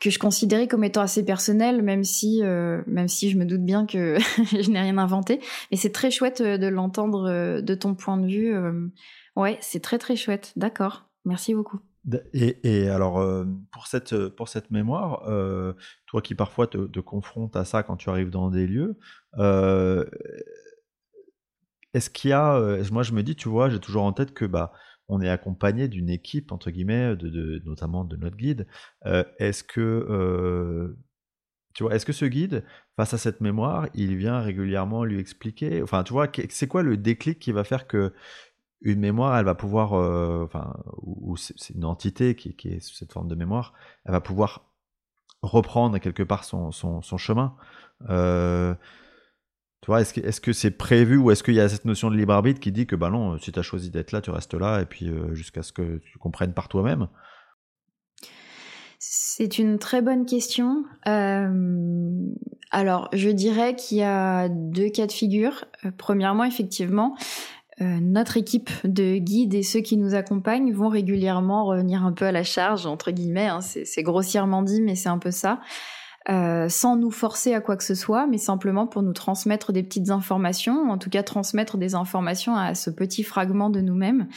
[0.00, 3.64] que je considérais comme étant assez personnel, même si, euh, même si je me doute
[3.64, 4.18] bien que
[4.52, 5.40] je n'ai rien inventé.
[5.70, 8.54] Mais c'est très chouette euh, de l'entendre euh, de ton point de vue.
[9.36, 10.52] Ouais, c'est très très chouette.
[10.56, 11.08] D'accord.
[11.24, 11.80] Merci beaucoup.
[12.34, 13.14] Et, alors,
[13.72, 15.22] pour, cette, pour cette mémoire,
[16.06, 18.98] toi qui parfois te, te, confrontes à ça quand tu arrives dans des lieux,
[21.94, 22.60] est-ce qu'il y a.
[22.92, 24.72] moi, je me dis, tu vois, j'ai toujours en tête que bah,
[25.08, 28.66] on est accompagné d'une équipe, entre guillemets, de, notamment de notre guide.
[29.38, 30.96] est-ce que.
[31.80, 32.64] vois, est-ce que ce guide,
[32.96, 35.82] face à cette mémoire, il vient régulièrement lui expliquer?
[35.82, 38.12] Enfin, tu vois, c'est quoi le déclic qui va faire que
[38.84, 43.12] une mémoire, elle va pouvoir, euh, enfin, ou, c'est une entité qui, est sous cette
[43.12, 43.72] forme de mémoire,
[44.04, 44.70] elle va pouvoir
[45.42, 46.70] reprendre quelque part son,
[47.18, 47.56] chemin?
[49.88, 52.60] Euh, est-ce que c'est prévu ou est-ce qu'il y a cette notion de libre arbitre
[52.60, 54.86] qui dit que bah non, si tu as choisi d'être là, tu restes là et
[54.86, 57.08] puis euh, jusqu'à ce que tu comprennes par toi-même?
[58.98, 60.84] C'est une très bonne question.
[61.04, 65.66] alors, je dirais qu'il y a deux cas de figure.
[65.98, 67.14] premièrement, effectivement,
[67.80, 72.24] euh, notre équipe de guides et ceux qui nous accompagnent vont régulièrement revenir un peu
[72.24, 75.60] à la charge, entre guillemets, hein, c'est grossièrement dit, mais c'est un peu ça.
[76.30, 79.82] Euh, sans nous forcer à quoi que ce soit, mais simplement pour nous transmettre des
[79.82, 84.28] petites informations, en tout cas transmettre des informations à ce petit fragment de nous-mêmes.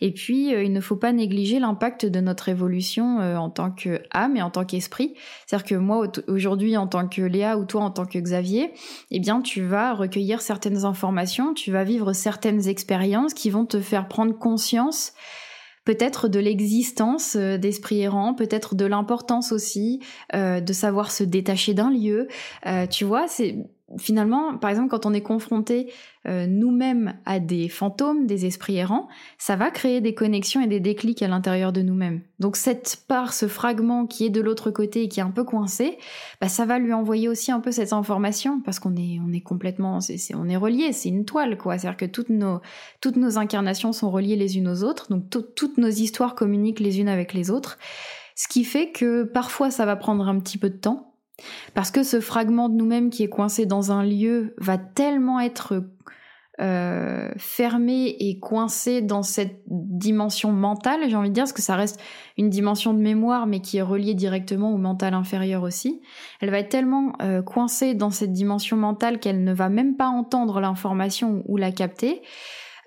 [0.00, 3.70] Et puis, euh, il ne faut pas négliger l'impact de notre évolution euh, en tant
[3.70, 5.16] qu'âme et en tant qu'esprit.
[5.46, 8.72] C'est-à-dire que moi, aujourd'hui, en tant que Léa ou toi, en tant que Xavier,
[9.10, 13.80] eh bien, tu vas recueillir certaines informations, tu vas vivre certaines expériences qui vont te
[13.80, 15.12] faire prendre conscience
[15.84, 20.00] peut-être de l'existence euh, d'esprit errant, peut-être de l'importance aussi
[20.34, 22.28] euh, de savoir se détacher d'un lieu.
[22.66, 23.56] Euh, tu vois, c'est
[23.98, 25.92] finalement, par exemple, quand on est confronté
[26.26, 30.80] euh, nous-mêmes à des fantômes, des esprits errants, ça va créer des connexions et des
[30.80, 32.22] déclics à l'intérieur de nous-mêmes.
[32.38, 35.44] Donc cette part, ce fragment qui est de l'autre côté et qui est un peu
[35.44, 35.98] coincé,
[36.40, 39.42] bah, ça va lui envoyer aussi un peu cette information parce qu'on est, on est
[39.42, 41.78] complètement, c'est, on est relié, c'est une toile quoi.
[41.78, 42.60] C'est-à-dire que toutes nos,
[43.00, 47.00] toutes nos incarnations sont reliées les unes aux autres, donc toutes nos histoires communiquent les
[47.00, 47.78] unes avec les autres.
[48.34, 51.13] Ce qui fait que parfois ça va prendre un petit peu de temps,
[51.74, 55.82] parce que ce fragment de nous-mêmes qui est coincé dans un lieu va tellement être
[56.60, 61.74] euh, fermé et coincé dans cette dimension mentale, j'ai envie de dire, parce que ça
[61.74, 62.00] reste
[62.38, 66.00] une dimension de mémoire, mais qui est reliée directement au mental inférieur aussi.
[66.40, 70.06] Elle va être tellement euh, coincée dans cette dimension mentale qu'elle ne va même pas
[70.06, 72.22] entendre l'information ou la capter.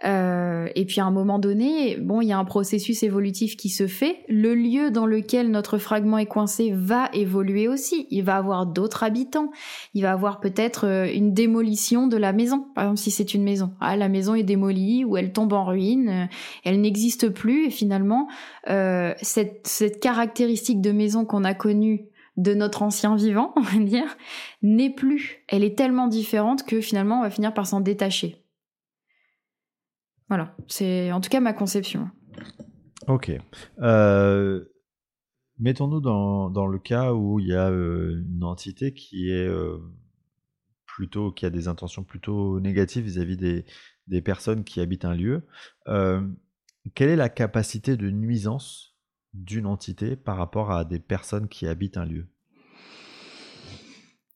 [0.05, 3.69] Euh, et puis à un moment donné, bon, il y a un processus évolutif qui
[3.69, 4.23] se fait.
[4.27, 8.07] Le lieu dans lequel notre fragment est coincé va évoluer aussi.
[8.11, 9.49] Il va avoir d'autres habitants.
[9.93, 12.67] Il va avoir peut-être euh, une démolition de la maison.
[12.75, 15.65] Par exemple, si c'est une maison, ah, la maison est démolie ou elle tombe en
[15.65, 16.25] ruine, euh,
[16.63, 17.67] elle n'existe plus.
[17.67, 18.27] Et finalement,
[18.69, 22.05] euh, cette, cette caractéristique de maison qu'on a connue
[22.37, 24.15] de notre ancien vivant, on va dire,
[24.61, 25.43] n'est plus.
[25.47, 28.43] Elle est tellement différente que finalement on va finir par s'en détacher.
[30.29, 32.09] Voilà, c'est en tout cas ma conception.
[33.07, 33.31] Ok.
[33.79, 34.65] Euh,
[35.59, 39.77] mettons-nous dans, le cas où il y a euh, une entité qui est euh,
[40.85, 43.65] plutôt qui a des intentions plutôt négatives vis-à-vis des,
[44.07, 45.47] des, personnes qui habitent un lieu.
[45.85, 48.95] quelle est la capacité de nuisance
[49.33, 52.27] d'une entité par rapport à des personnes qui habitent un lieu?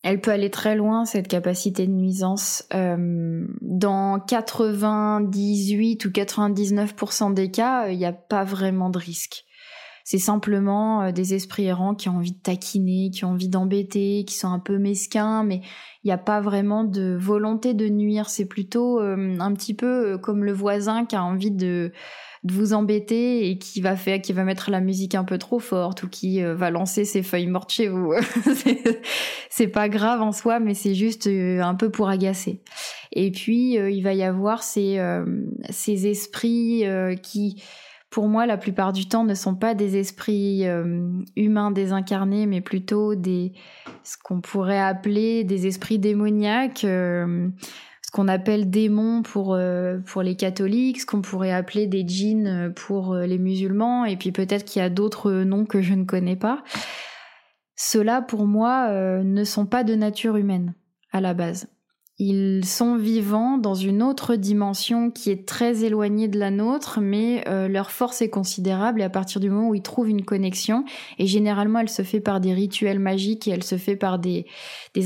[0.03, 2.65] Elle peut aller très loin, cette capacité de nuisance.
[2.73, 9.45] Euh, dans 98 ou 99% des cas, il n'y a pas vraiment de risque.
[10.03, 14.25] C'est simplement euh, des esprits errants qui ont envie de taquiner, qui ont envie d'embêter,
[14.25, 15.61] qui sont un peu mesquins, mais
[16.03, 18.27] il n'y a pas vraiment de volonté de nuire.
[18.27, 21.91] C'est plutôt euh, un petit peu comme le voisin qui a envie de
[22.43, 25.59] de vous embêter et qui va faire, qui va mettre la musique un peu trop
[25.59, 28.13] forte ou qui euh, va lancer ses feuilles mortes chez vous.
[29.49, 32.61] c'est pas grave en soi, mais c'est juste euh, un peu pour agacer.
[33.11, 34.99] Et puis euh, il va y avoir ces,
[35.69, 36.83] ces esprits
[37.21, 37.61] qui
[38.09, 40.65] pour moi, la plupart du temps, ne sont pas des esprits
[41.37, 43.53] humains désincarnés, mais plutôt des
[44.03, 46.85] ce qu'on pourrait appeler des esprits démoniaques
[48.11, 52.69] qu'on appelle démons pour, euh, pour les catholiques, ce qu'on pourrait appeler des djinns euh,
[52.69, 56.03] pour euh, les musulmans, et puis peut-être qu'il y a d'autres noms que je ne
[56.03, 56.63] connais pas.
[57.75, 58.91] Ceux-là, pour moi,
[59.23, 60.75] ne sont pas de nature humaine
[61.11, 61.67] à la base.
[62.23, 67.43] Ils sont vivants dans une autre dimension qui est très éloignée de la nôtre, mais
[67.47, 70.85] euh, leur force est considérable et à partir du moment où ils trouvent une connexion,
[71.17, 74.45] et généralement elle se fait par des rituels magiques et elle se fait par des,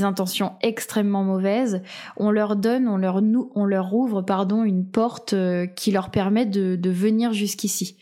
[0.02, 1.80] intentions extrêmement mauvaises,
[2.18, 3.22] on leur donne, on leur,
[3.54, 7.96] on leur ouvre pardon, une porte euh, qui leur permet de, de venir jusqu'ici.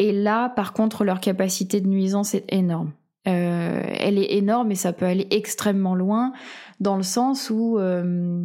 [0.00, 2.92] Et là, par contre, leur capacité de nuisance est énorme.
[3.26, 6.32] Euh, elle est énorme et ça peut aller extrêmement loin
[6.80, 8.44] dans le sens où euh,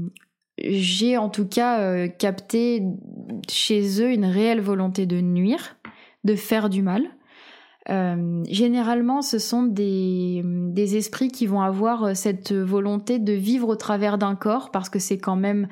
[0.58, 2.84] j'ai en tout cas euh, capté
[3.50, 5.76] chez eux une réelle volonté de nuire,
[6.24, 7.04] de faire du mal.
[7.90, 13.76] Euh, généralement, ce sont des, des, esprits qui vont avoir cette volonté de vivre au
[13.76, 15.68] travers d'un corps, parce que c'est quand même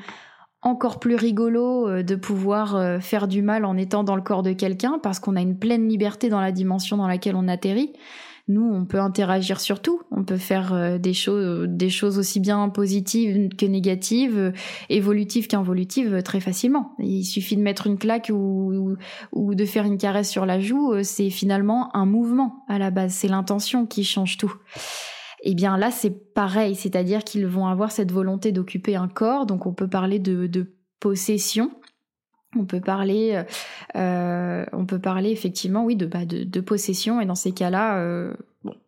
[0.61, 4.99] encore plus rigolo de pouvoir faire du mal en étant dans le corps de quelqu'un,
[5.01, 7.93] parce qu'on a une pleine liberté dans la dimension dans laquelle on atterrit.
[8.51, 10.01] Nous, on peut interagir sur tout.
[10.11, 14.51] On peut faire euh, des choses, des choses aussi bien positives que négatives,
[14.89, 16.93] évolutives qu'involutives très facilement.
[16.99, 18.97] Il suffit de mettre une claque ou,
[19.33, 21.01] de faire une caresse sur la joue.
[21.03, 23.13] C'est finalement un mouvement à la base.
[23.13, 24.53] C'est l'intention qui change tout.
[25.43, 29.45] Eh bien là, c'est pareil, c'est-à-dire qu'ils vont avoir cette volonté d'occuper un corps.
[29.45, 31.71] Donc on peut parler de possession
[32.57, 33.43] on peut parler,
[33.95, 37.21] euh, on peut parler effectivement, oui, de, bah, de, possession.
[37.21, 38.33] Et dans ces cas-là, euh,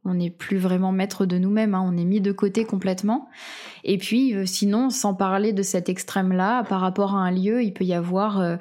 [0.04, 1.74] on n'est plus vraiment maître de nous-mêmes.
[1.74, 3.30] Hein, on est mis de côté complètement.
[3.86, 7.74] Et puis, euh, sinon, sans parler de cet extrême-là, par rapport à un lieu, il
[7.74, 8.58] peut y avoir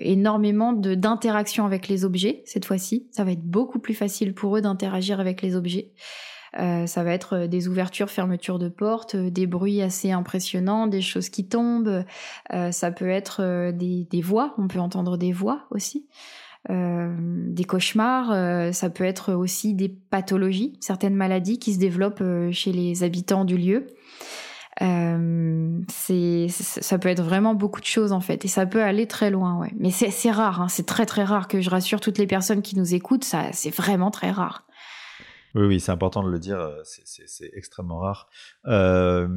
[0.00, 2.42] énormément d'interactions avec les objets.
[2.44, 5.92] Cette fois-ci, ça va être beaucoup plus facile pour eux d'interagir avec les objets.
[6.58, 10.86] Euh, ça va être euh, des ouvertures, fermetures de portes, euh, des bruits assez impressionnants,
[10.86, 12.04] des choses qui tombent.
[12.70, 16.06] ça peut être des, des, voix, on peut entendre des voix aussi.
[16.68, 23.02] des cauchemars, ça peut être aussi des pathologies, certaines maladies qui se développent chez les
[23.02, 23.86] habitants du lieu.
[24.80, 28.44] c'est ça peut être vraiment beaucoup de choses en fait.
[28.44, 29.72] Et ça peut aller très loin ouais.
[29.78, 32.76] Mais c'est rare hein, c'est très très rare que je rassure toutes les personnes qui
[32.76, 33.24] nous écoutent.
[33.24, 34.64] Ça c'est vraiment très rare
[35.54, 38.28] oui, oui, c'est important de le dire, euh, c'est extrêmement rare.
[38.66, 39.28] Euh,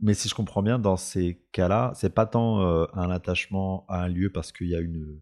[0.00, 4.04] mais si je comprends bien, dans ces cas-là, c'est pas tant euh, un attachement à
[4.04, 5.20] un lieu parce qu'il y a une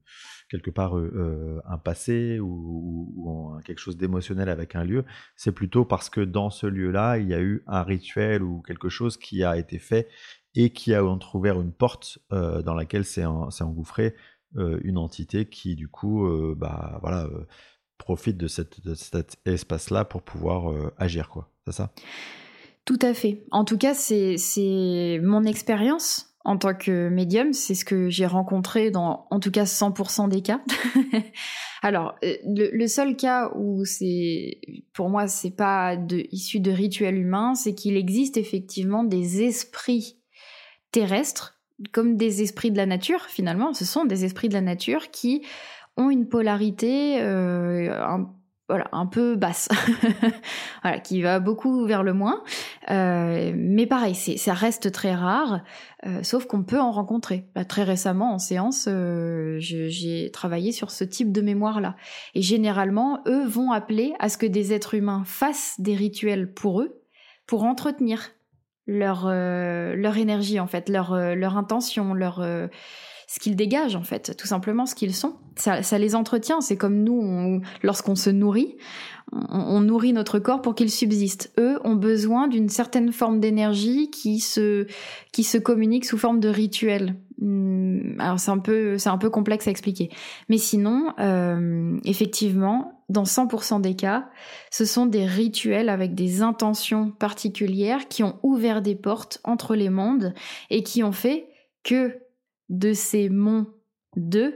[0.50, 6.20] quelque part un passé ou, quelque chose d'émotionnel avec un lieu, c'est plutôt parce que
[6.20, 9.80] dans ce lieu-là, il y a eu un rituel ou quelque chose qui a été
[9.80, 10.08] fait
[10.54, 14.14] et qui a ouvert une porte dans laquelle s'est engouffrée
[14.54, 17.28] une entité qui du coup, bah voilà
[17.98, 21.48] profite de, cet espace-là pour pouvoir euh, agir, quoi.
[21.64, 21.92] C'est ça?
[22.84, 23.44] Tout à fait.
[23.50, 28.92] En tout cas, c'est mon expérience en tant que médium, c'est ce que j'ai rencontré
[28.92, 30.60] dans, en tout cas, 100% des cas.
[31.82, 34.60] Alors, euh, le, seul cas où c'est,
[34.92, 35.96] pour moi, c'est pas
[36.30, 40.20] issu de rituels humains, c'est qu'il existe effectivement des esprits
[40.92, 41.58] terrestres,
[41.90, 43.74] comme des esprits de la nature, finalement.
[43.74, 45.42] Ce sont des esprits de la nature qui
[45.96, 48.30] ont une polarité euh, un,
[48.68, 49.68] voilà, un peu basse,
[50.82, 52.42] voilà, qui va beaucoup vers le moins.
[52.90, 55.60] Euh, mais pareil, ça reste très rare,
[56.04, 57.46] euh, sauf qu'on peut en rencontrer.
[57.54, 58.88] Bah, très récemment, en séance,
[59.58, 61.96] j'ai travaillé sur ce type de mémoire-là.
[62.34, 66.80] Et généralement, eux vont appeler à ce que des êtres humains fassent des rituels pour
[66.82, 67.02] eux,
[67.46, 68.32] pour entretenir
[68.88, 72.40] leur, leur énergie, en fait, leur, leur intention, leur
[73.26, 75.34] ce qu'ils dégagent en fait, tout simplement ce qu'ils sont.
[75.56, 76.60] Ça, ça, les entretient.
[76.60, 78.76] C'est comme nous, lorsqu'on se nourrit,
[79.32, 81.52] on, nourrit notre corps pour qu'il subsiste.
[81.58, 84.86] Eux ont besoin d'une certaine forme d'énergie qui se
[85.32, 87.16] qui se communique sous forme de rituel.
[87.38, 90.10] Hmm, alors c'est un peu c'est un peu complexe à expliquer,
[90.48, 94.28] mais sinon euh, effectivement dans 100% des cas,
[94.70, 99.90] ce sont des rituels avec des intentions particulières qui ont ouvert des portes entre les
[99.90, 100.34] mondes
[100.70, 101.48] et qui ont fait
[101.84, 102.18] que
[102.68, 103.66] de ces monts
[104.16, 104.54] de,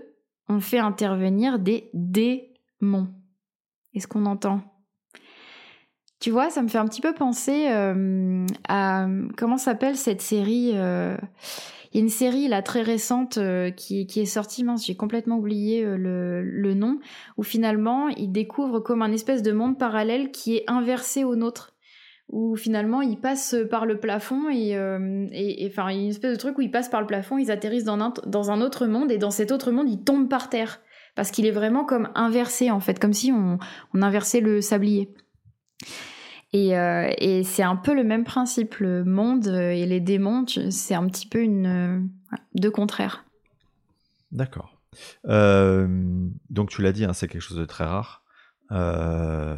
[0.48, 3.08] on fait intervenir des démons.
[3.94, 4.62] Est-ce qu'on entend?
[6.18, 9.06] Tu vois, ça me fait un petit peu penser euh, à
[9.38, 11.16] comment s'appelle cette série euh,
[11.92, 15.38] Il y a une série là très récente euh, qui, est sortie, mince, j'ai complètement
[15.38, 17.00] oublié le, le, nom,
[17.38, 21.69] où finalement il découvre comme un espèce de monde parallèle qui est inversé au nôtre
[22.30, 26.58] où finalement ils passent par le plafond et, euh, et, enfin une espèce de truc
[26.58, 29.18] où ils passent par le plafond, ils atterrissent dans un, dans un autre monde et
[29.18, 30.80] dans cet autre monde ils tombent par terre
[31.16, 33.58] parce qu'il est vraiment comme inversé en fait, comme si on,
[33.94, 35.12] on inversait le sablier.
[36.52, 40.94] Et, euh, et c'est un peu le même principe, le monde et les démons, c'est
[40.94, 42.00] un petit peu une euh,
[42.54, 43.24] deux contraires.
[44.32, 44.80] D'accord.
[45.24, 48.24] donc tu l'as dit, hein, c'est quelque chose de très rare.
[48.72, 49.56] Euh,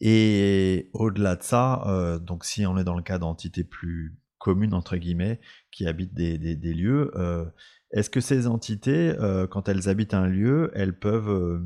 [0.00, 4.74] et au-delà de ça, euh, donc si on est dans le cas d'entités plus communes,
[4.74, 5.40] entre guillemets,
[5.72, 7.44] qui habitent des, des, lieux, euh,
[7.90, 11.62] est-ce que ces entités, euh, quand elles habitent un lieu, elles peuvent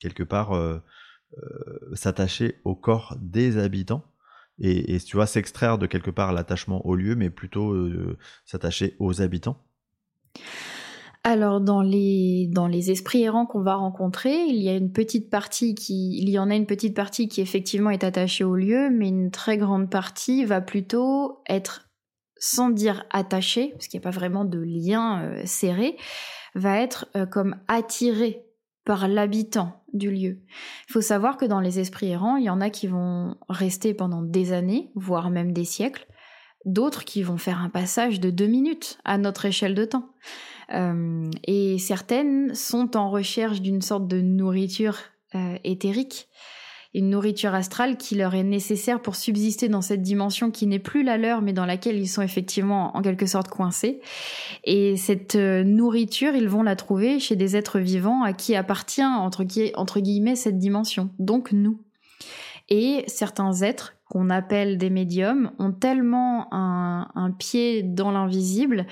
[0.00, 0.52] quelque part
[1.94, 4.04] s'attacher au corps des habitants
[4.58, 7.74] et, et, tu vois, s'extraire de quelque part l'attachement au lieu, mais plutôt
[8.44, 9.62] s'attacher aux habitants?
[11.22, 16.36] Alors dans les esprits errants qu'on va rencontrer, il y a une petite partie qui
[16.38, 19.90] en a une petite partie qui effectivement est attachée au lieu, mais une très grande
[19.90, 21.90] partie va plutôt être
[22.40, 25.96] sans dire attaché, parce qu'il n'y a pas vraiment de lien euh, serré,
[26.54, 28.46] va être euh, comme attiré
[28.84, 30.40] par l'habitant du lieu.
[30.88, 33.92] Il faut savoir que dans les esprits errants, il y en a qui vont rester
[33.92, 36.06] pendant des années, voire même des siècles,
[36.64, 40.08] d'autres qui vont faire un passage de deux minutes à notre échelle de temps.
[40.72, 44.96] Euh, et certaines sont en recherche d'une sorte de nourriture
[45.62, 46.28] éthérique
[46.92, 51.04] une nourriture astrale qui leur est nécessaire pour subsister dans cette dimension qui n'est plus
[51.04, 54.00] la leur, mais dans laquelle ils sont effectivement en quelque sorte coincés.
[54.64, 59.02] Et cette euh, nourriture, ils vont la trouver chez des êtres vivants à qui appartient,
[59.04, 61.80] entre, guillemets, cette dimension, donc nous.
[62.68, 68.86] Et certains êtres qu'on appelle des médiums ont tellement un, pied dans l'invisible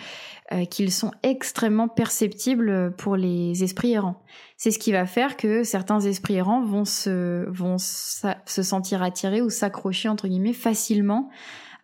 [0.53, 4.23] euh, qu'ils sont extrêmement perceptibles pour les esprits errants.
[4.57, 9.43] C'est ce qui va faire que certains esprits errants vont se, vont se sentir attirés
[9.43, 11.31] ou s'accrocher entre guillemets facilement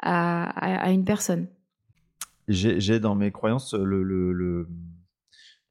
[0.01, 1.49] à, une personne.
[2.47, 3.74] J'ai dans mes croyances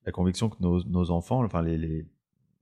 [0.05, 2.05] la conviction que nos, enfants, enfin les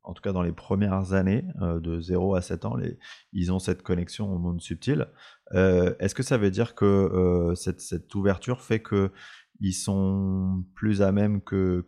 [0.03, 2.77] en tout cas dans les premières années, euh, de 0 à 7 ans,
[3.33, 5.07] ils ont cette connexion au monde subtil.
[5.53, 11.11] Euh, est-ce que ça veut dire que euh, cette, ouverture fait qu'ils sont plus à
[11.11, 11.85] même que,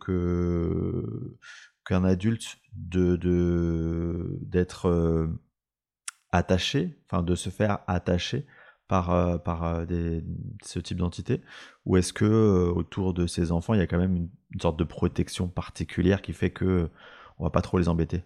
[1.84, 5.28] qu'un adulte de, d'être
[6.30, 8.46] attaché, enfin de se faire attacher
[8.86, 9.84] par, par
[10.62, 11.40] ce type d'entité?
[11.84, 14.78] Ou est-ce que autour de ces enfants, il y a quand même une, une sorte
[14.78, 16.90] de protection particulière qui fait que
[17.38, 18.24] on va pas trop les embêter.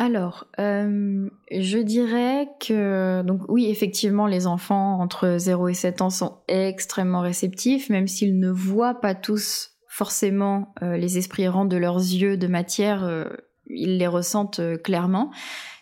[0.00, 6.38] Alors, euh, je dirais que, oui, effectivement, les enfants entre 0 et 7 ans sont
[6.46, 11.98] extrêmement réceptifs, même s'ils ne voient pas tous forcément euh, les esprits errants de leurs
[11.98, 13.24] yeux de matière, euh,
[13.68, 15.30] ils les ressentent clairement.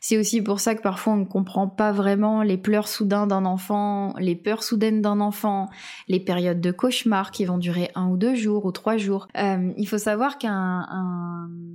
[0.08, 3.44] C'est aussi pour ça que parfois on ne comprend pas vraiment les pleurs soudains d'un
[3.44, 5.68] enfant, les peurs soudaines d'un enfant,
[6.06, 9.26] les périodes de cauchemar qui vont durer un ou deux jours ou trois jours.
[9.36, 10.86] Euh, il faut savoir qu'un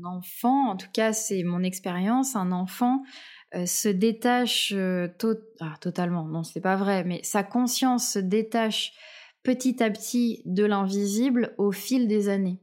[0.06, 3.04] enfant, en tout cas c'est mon expérience, un enfant
[3.54, 5.10] euh, se détache euh,
[5.60, 8.94] ah, totalement, non c'est pas vrai, mais sa conscience se détache
[9.44, 12.62] petit à petit de l'invisible au fil des années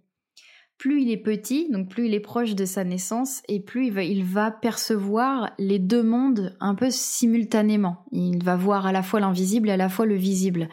[0.79, 4.25] plus il est petit, donc plus il est proche de sa naissance, et plus il
[4.25, 8.05] va, percevoir les deux mondes un peu simultanément.
[8.13, 10.69] Il va voir à la fois l'invisible et à la fois le visible.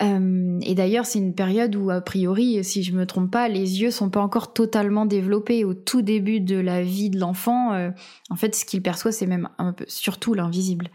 [0.00, 3.82] Euh, et d'ailleurs, c'est une période où, a priori, si je me trompe pas, les
[3.82, 5.64] yeux sont pas encore totalement développés.
[5.64, 7.90] Au tout début de la vie de l'enfant, euh,
[8.30, 10.90] en fait, ce qu'il perçoit, c'est même un peu surtout l'invisible.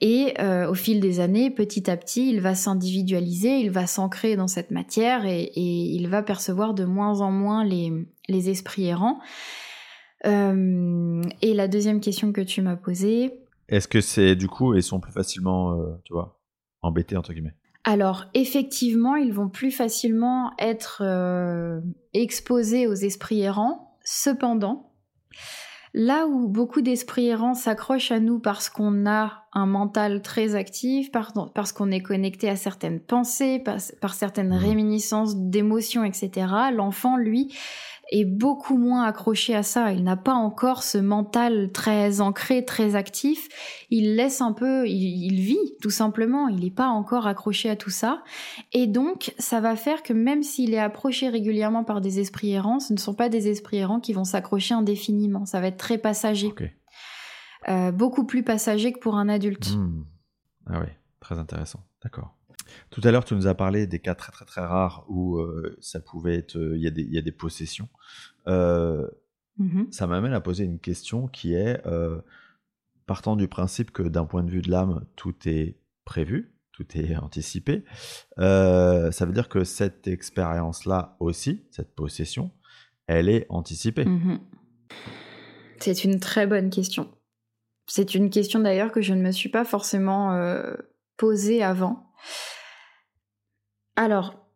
[0.00, 4.36] Et euh, au fil des années, petit à petit, il va s'individualiser, il va s'ancrer
[4.36, 7.92] dans cette matière et, il va percevoir de moins en moins les,
[8.28, 9.20] les esprits errants.
[10.26, 13.40] Euh, et la deuxième question que tu m'as posée.
[13.68, 16.40] Est-ce que c'est du coup, ils sont plus facilement, euh, tu vois,
[16.82, 17.54] embêtés entre guillemets?
[17.84, 21.04] Alors effectivement, ils vont plus facilement être
[22.12, 23.96] exposés aux esprits errants.
[24.02, 24.92] Cependant,
[25.98, 31.10] Là où beaucoup d'esprits errants s'accrochent à nous parce qu'on a un mental très actif,
[31.10, 33.64] parce qu'on est connecté à certaines pensées,
[34.02, 34.58] par certaines mmh.
[34.58, 37.56] réminiscences d'émotions, etc., l'enfant, lui,
[38.10, 39.92] est beaucoup moins accroché à ça.
[39.92, 43.48] Il n'a pas encore ce mental très ancré, très actif.
[43.90, 46.48] Il laisse un peu, il, vit tout simplement.
[46.48, 48.22] Il n'est pas encore accroché à tout ça.
[48.72, 52.80] Et donc, ça va faire que même s'il est approché régulièrement par des esprits errants,
[52.80, 55.44] ce ne sont pas des esprits errants qui vont s'accrocher indéfiniment.
[55.44, 56.54] Ça va être très passager.
[57.68, 59.74] Euh, beaucoup plus passager que pour un adulte.
[59.74, 60.04] Hmm.
[60.66, 60.88] Ah oui,
[61.20, 61.80] très intéressant.
[62.02, 62.35] D'accord.
[62.90, 65.76] Tout à l'heure, tu nous as parlé des cas très très très rares où euh,
[65.80, 67.88] ça pouvait être, il y, y, a des possessions.
[68.46, 69.06] Euh,
[69.60, 69.92] mm-hmm.
[69.92, 72.20] Ça m'amène à poser une question qui est, euh,
[73.06, 77.16] partant du principe que d'un point de vue de l'âme, tout est prévu, tout est
[77.22, 77.84] anticipé,
[78.36, 82.50] ça veut dire que cette expérience-là aussi, cette possession,
[83.06, 84.04] elle est anticipée.
[84.04, 84.38] Mm-hmm.
[85.78, 87.08] C'est une très bonne question.
[87.86, 90.36] C'est une question d'ailleurs que je ne me suis pas forcément
[91.16, 92.06] posée avant.
[93.96, 94.46] Alors,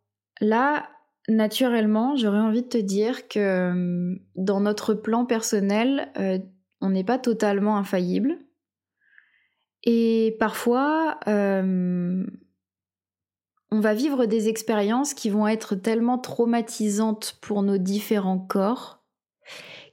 [0.41, 0.89] là,
[1.29, 6.39] naturellement, j'aurais envie de te dire que euh, dans notre plan personnel, euh,
[6.81, 8.39] on n'est pas totalement infaillible.
[9.85, 12.27] Et parfois, euh,
[13.71, 18.99] on va vivre des expériences qui vont être tellement traumatisantes pour nos différents corps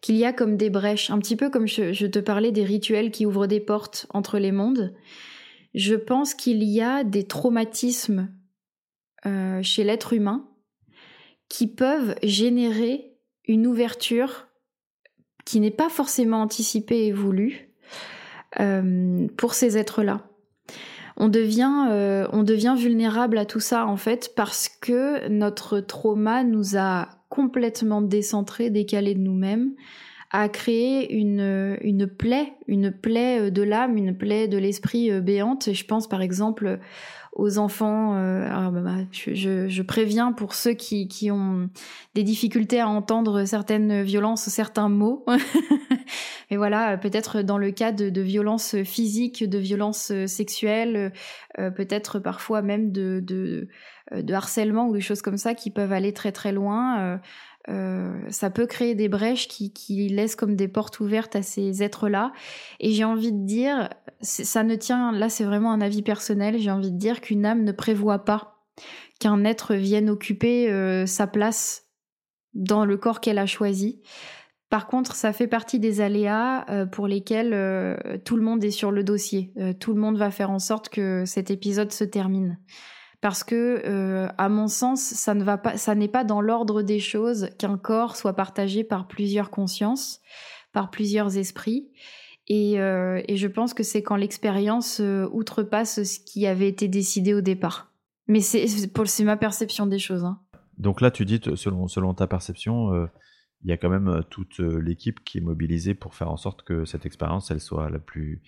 [0.02, 3.10] qu'il y a comme des brèches, un petit peu comme je te parlais des rituels
[3.10, 4.94] qui ouvrent des portes entre les mondes.
[5.74, 8.30] Je pense qu'il y a des traumatismes
[9.28, 10.48] euh, chez l'être humain
[11.50, 13.14] qui peuvent générer
[13.48, 14.48] une ouverture
[15.46, 17.70] qui n'est pas forcément anticipée et voulue
[18.60, 20.22] euh, pour ces êtres-là.
[21.18, 26.44] on devient, euh, on devient vulnérable à tout ça en fait parce que notre trauma
[26.44, 29.74] nous a complètement décentrés, décalés de nous-mêmes,
[30.32, 35.74] a créé une, une plaie, une plaie de l'âme, une plaie de l'esprit euh, béante.
[35.74, 36.80] Je pense par exemple
[37.34, 38.16] aux enfants.
[38.16, 41.70] Euh, bah, bah, je, je, préviens pour ceux qui, qui ont
[42.16, 45.26] des difficultés à entendre certaines violences, certains mots.
[46.50, 51.12] Mais voilà, peut-être dans le cas de, de violences physiques, de violences sexuelles,
[51.60, 53.68] euh, peut-être parfois même de, de,
[54.16, 57.00] de, harcèlement ou des choses comme ça qui peuvent aller très très loin.
[57.00, 57.18] Euh, euh,
[58.30, 62.32] ça peut créer des brèches qui, qui, laissent comme des portes ouvertes à ces êtres-là.
[62.80, 63.90] Et j'ai envie de dire,
[64.22, 67.64] ça ne tient, là c'est vraiment un avis personnel, j'ai envie de dire qu'une âme
[67.64, 68.64] ne prévoit pas
[69.20, 71.86] qu'un être vienne occuper euh, sa place
[72.54, 74.02] dans le corps qu'elle a choisi.
[74.70, 77.52] Par contre, ça fait partie des aléas euh, pour lesquels
[78.26, 79.54] tout le monde est sur le dossier.
[79.80, 82.58] tout le monde va faire en sorte que cet épisode se termine
[83.22, 88.16] parce que, euh, à mon sens, ça n'est pas dans l'ordre des choses qu'un corps
[88.16, 90.22] soit partagé par plusieurs consciences,
[90.72, 91.90] par plusieurs esprits.
[92.48, 97.34] Et, euh, je pense que c'est quand l'expérience euh, outrepasse ce qui avait été décidé
[97.34, 97.92] au départ.
[98.28, 100.24] Mais c'est, c'est ma perception des choses.
[100.24, 100.40] Hein.
[100.78, 103.08] Donc là, tu dis, selon, selon ta perception,
[103.64, 106.86] il y a quand même toute l'équipe qui est mobilisée pour faire en sorte que
[106.86, 108.44] cette expérience, elle soit la plus,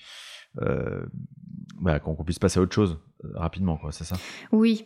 [1.81, 2.99] bah, qu'on puisse passer à autre chose
[3.33, 4.15] rapidement, quoi, c'est ça?
[4.51, 4.85] Oui,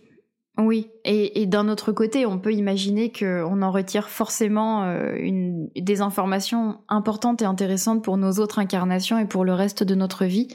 [0.57, 6.01] oui, et, d'un autre côté, on peut imaginer qu'on en retire forcément euh, une, des
[6.01, 10.47] informations importantes et intéressantes pour nos autres incarnations et pour le reste de notre vie.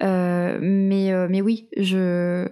[0.00, 2.48] mais, mais oui, je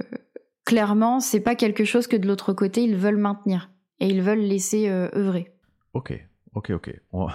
[0.65, 4.41] clairement, c'est pas quelque chose que de l'autre côté ils veulent maintenir et ils veulent
[4.41, 5.55] laisser œuvrer.
[5.95, 6.13] Ok,
[6.55, 7.01] ok, ok.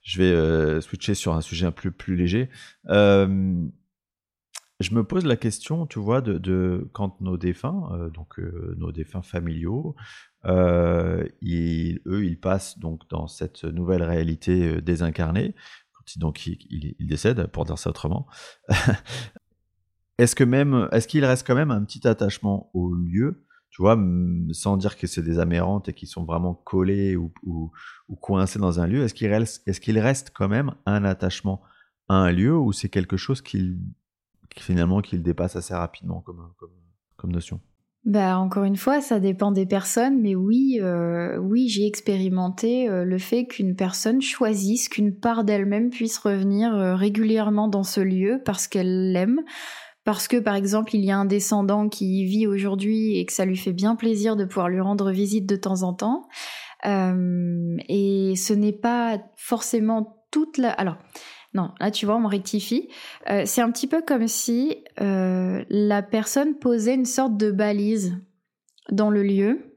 [0.00, 2.48] Je vais switcher sur un sujet un peu plus léger.
[4.80, 8.92] Je me pose la question, tu vois, de, quand nos défunts, euh, donc euh, nos
[8.92, 9.96] défunts familiaux,
[10.44, 15.56] euh, eux, ils passent donc dans cette nouvelle réalité désincarnée,
[16.16, 18.28] donc ils, décèdent, pour dire ça autrement.
[20.18, 23.98] est-ce que même, est-ce qu'il reste quand même un petit attachement au lieu, tu vois,
[24.52, 27.72] sans dire que c'est des amérantes et qu'ils sont vraiment collés ou, ou,
[28.20, 31.62] coincés dans un lieu, est-ce qu'il reste, est-ce qu'il reste quand même un attachement
[32.08, 33.76] à un lieu ou c'est quelque chose qu'ils
[34.56, 36.52] finalement qu'il dépasse assez rapidement comme,
[37.16, 37.60] comme, notion
[38.04, 43.04] bah, encore une fois, ça dépend des personnes, mais oui, euh, oui, j'ai expérimenté euh,
[43.04, 48.40] le fait qu'une personne choisisse qu'une part d'elle-même puisse revenir euh, régulièrement dans ce lieu
[48.46, 49.42] parce qu'elle l'aime,
[50.04, 53.32] parce que par exemple il y a un descendant qui y vit aujourd'hui et que
[53.32, 56.28] ça lui fait bien plaisir de pouvoir lui rendre visite de temps en temps.
[56.84, 60.70] et ce n'est pas forcément toute la.
[60.70, 60.96] Alors,
[61.54, 62.88] non, là tu vois, on rectifie.
[63.30, 68.18] Euh, c'est un petit peu comme si euh, la personne posait une sorte de balise
[68.90, 69.74] dans le lieu,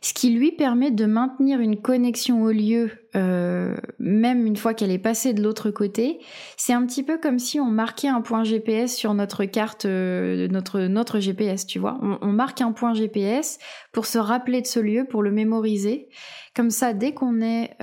[0.00, 4.90] ce qui lui permet de maintenir une connexion au lieu, euh, même une fois qu'elle
[4.90, 6.20] est passée de l'autre côté.
[6.56, 10.80] C'est un petit peu comme si on marquait un point GPS sur notre carte, notre,
[10.82, 11.98] notre GPS, tu vois.
[12.20, 13.58] On marque un point GPS
[13.92, 16.08] pour se rappeler de ce lieu, pour le mémoriser.
[16.54, 17.76] Comme ça, dès qu'on est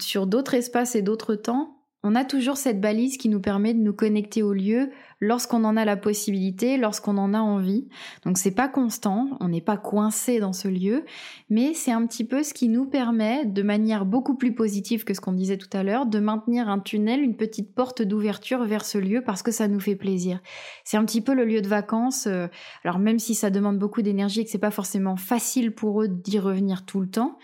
[0.00, 3.80] sur d'autres espaces et d'autres temps, on a toujours cette balise qui nous permet de
[3.80, 4.90] nous connecter au lieu
[5.20, 7.88] lorsqu'on en a la possibilité, lorsqu'on en a envie.
[8.24, 11.04] Donc c'est pas constant, on n'est pas coincé dans ce lieu,
[11.50, 15.12] mais c'est un petit peu ce qui nous permet, de manière beaucoup plus positive que
[15.12, 18.86] ce qu'on disait tout à l'heure, de maintenir un tunnel, une petite porte d'ouverture vers
[18.86, 20.40] ce lieu parce que ça nous fait plaisir.
[20.84, 22.26] C'est un petit peu le lieu de vacances.
[22.26, 22.46] Euh,
[22.82, 26.08] alors même si ça demande beaucoup d'énergie et que c'est pas forcément facile pour eux
[26.08, 27.38] d'y revenir tout le temps,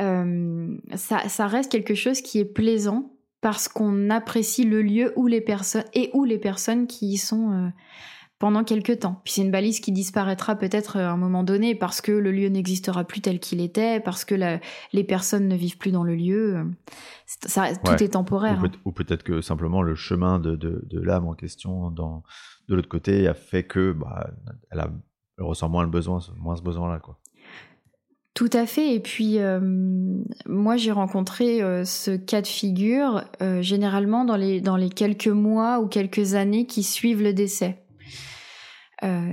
[0.00, 3.11] euh, ça, ça reste quelque chose qui est plaisant
[3.42, 7.50] parce qu'on apprécie le lieu où les personnes et où les personnes qui y sont
[7.50, 7.68] euh,
[8.38, 9.20] pendant quelques temps.
[9.24, 12.48] Puis c'est une balise qui disparaîtra peut-être à un moment donné parce que le lieu
[12.48, 14.36] n'existera plus tel qu'il était, parce que
[14.92, 16.64] les personnes ne vivent plus dans le lieu.
[17.26, 18.62] Ça, tout est temporaire.
[18.84, 18.92] Ou, hein.
[18.94, 22.22] peut-être que simplement le chemin de, l'âme en question dans,
[22.68, 24.30] de l'autre côté a fait que bah,
[24.70, 24.90] elle, a,
[25.38, 27.18] elle ressent moins le besoin, moins ce besoin-là, quoi.
[28.34, 28.94] Tout à fait.
[28.94, 29.60] Et puis, euh,
[30.46, 35.28] moi, j'ai rencontré euh, ce cas de figure euh, généralement dans les, dans les quelques
[35.28, 37.78] mois ou quelques années qui suivent le décès.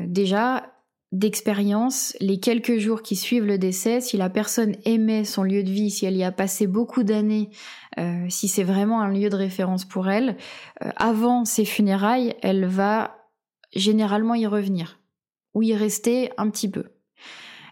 [0.07, 0.73] déjà,
[1.11, 5.69] d'expérience, les quelques jours qui suivent le décès, si la personne aimait son lieu de
[5.69, 7.49] vie, si elle y a passé beaucoup d'années,
[8.29, 10.37] si c'est vraiment un lieu de référence pour elle,
[10.95, 13.15] avant ses funérailles, elle va
[13.75, 14.99] généralement y revenir
[15.53, 16.85] ou y rester un petit peu.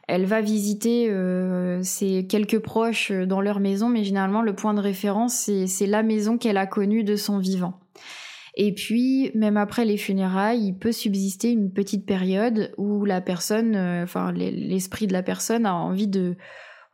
[0.07, 4.73] Elle va visiter euh, ses quelques proches euh, dans leur maison, mais généralement le point
[4.73, 7.79] de référence, c'est la maison qu'elle a connue de son vivant.
[8.59, 13.75] Et puis, même après les funérailles, il peut subsister une petite période où la personne,
[13.75, 16.35] euh, enfin l'esprit de la personne a envie de,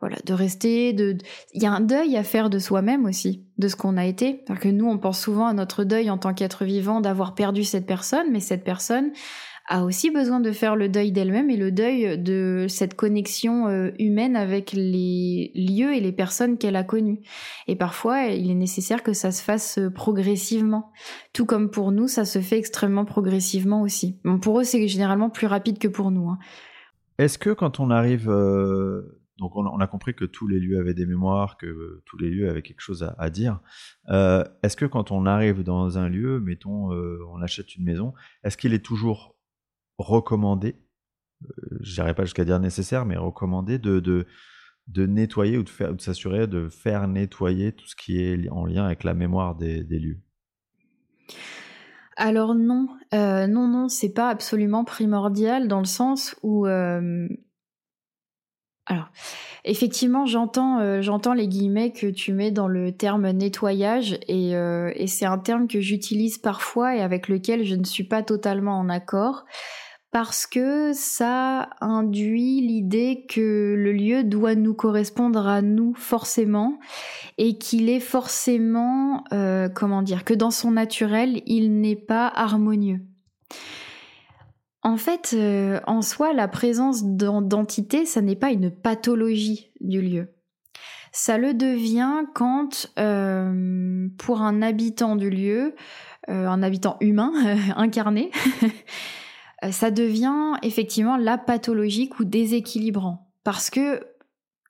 [0.00, 0.92] voilà, de rester.
[0.92, 1.16] De,
[1.54, 4.42] il y a un deuil à faire de soi-même aussi, de ce qu'on a été.
[4.46, 7.64] Parce que nous, on pense souvent à notre deuil en tant qu'être vivant d'avoir perdu
[7.64, 9.12] cette personne, mais cette personne,
[9.66, 13.92] a aussi besoin de faire le deuil d'elle-même et le deuil de cette connexion euh,
[13.98, 17.20] humaine avec les lieux et les personnes qu'elle a connues.
[17.66, 20.92] Et parfois, il est nécessaire que ça se fasse euh, progressivement.
[21.32, 24.20] Tout comme pour nous, ça se fait extrêmement progressivement aussi.
[24.24, 26.28] Bon, pour eux, c'est généralement plus rapide que pour nous.
[26.28, 26.38] Hein.
[27.16, 28.28] Est-ce que quand on arrive...
[28.28, 32.30] Euh, donc on, a compris que tous les lieux avaient des mémoires, que tous les
[32.30, 33.58] lieux avaient quelque chose à, dire.
[34.08, 38.72] est-ce que quand on arrive dans un lieu, mettons, on achète une maison, est-ce qu'il
[38.74, 39.33] est toujours
[39.98, 40.76] recommandé,
[41.44, 44.26] euh, je n'irai pas jusqu'à dire nécessaire, mais recommandé de,
[44.96, 48.84] nettoyer ou de, faire, de s'assurer de faire nettoyer tout ce qui est en lien
[48.84, 50.20] avec la mémoire des, lieux.
[52.16, 57.28] Alors non, euh, non, non, c'est pas absolument primordial dans le sens où euh,
[58.86, 59.06] alors,
[59.64, 65.06] effectivement, j'entends, euh, j'entends les guillemets que tu mets dans le terme nettoyage et, et
[65.06, 68.90] c'est un terme que j'utilise parfois et avec lequel je ne suis pas totalement en
[68.90, 69.46] accord
[70.14, 76.78] parce que ça induit l'idée que le lieu doit nous correspondre à nous forcément
[77.36, 83.00] et qu'il est forcément, euh, comment dire, que dans son naturel, il n'est pas harmonieux.
[84.84, 90.28] En fait, euh, en soi, la présence d'entité, ça n'est pas une pathologie du lieu.
[91.10, 95.74] Ça le devient quand, euh, pour un habitant du lieu,
[96.28, 97.32] un habitant humain
[97.76, 98.30] incarné,
[99.64, 103.30] Euh, ça devient effectivement la pathologique ou déséquilibrant.
[103.42, 104.00] Parce que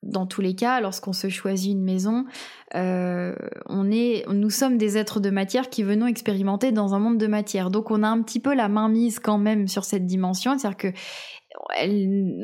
[0.05, 2.27] dans tous les cas, lorsqu'on se choisit une maison,
[2.75, 3.35] euh,
[3.67, 7.27] on est, nous sommes des êtres de matière qui venons expérimenter dans un monde de
[7.27, 7.71] matière.
[7.71, 10.77] Donc on a un petit peu la main mise quand même sur cette dimension, c'est-à-dire
[10.77, 10.89] que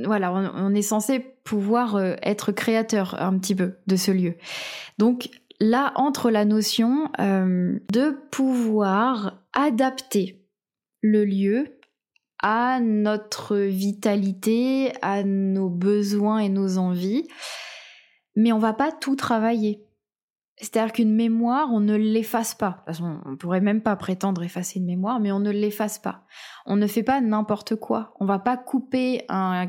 [0.06, 4.34] voilà, on, est censé pouvoir euh, être créateur un petit peu de ce lieu.
[4.98, 10.40] Donc là entre la notion de pouvoir adapter
[11.02, 11.79] le lieu
[12.42, 17.28] à notre vitalité, à nos besoins et nos envies,
[18.36, 19.84] mais on va pas tout travailler.
[20.60, 22.84] C'est-à-dire qu'une mémoire, on ne l'efface pas.
[22.86, 26.24] De toute on pourrait même pas prétendre effacer une mémoire, mais on ne l'efface pas.
[26.66, 28.14] On ne fait pas n'importe quoi.
[28.20, 29.68] On va pas couper un,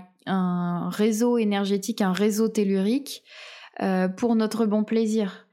[0.89, 3.24] réseau énergétique, un réseau tellurique
[3.82, 5.47] euh, pour notre bon plaisir.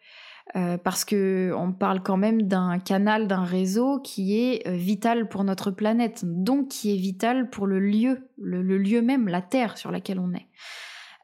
[0.57, 5.28] Euh, parce que on parle quand même d'un canal, d'un réseau qui est euh, vital
[5.28, 9.76] pour notre planète, donc qui est vital pour le lieu, le, lieu même, la terre
[9.76, 10.46] sur laquelle on est.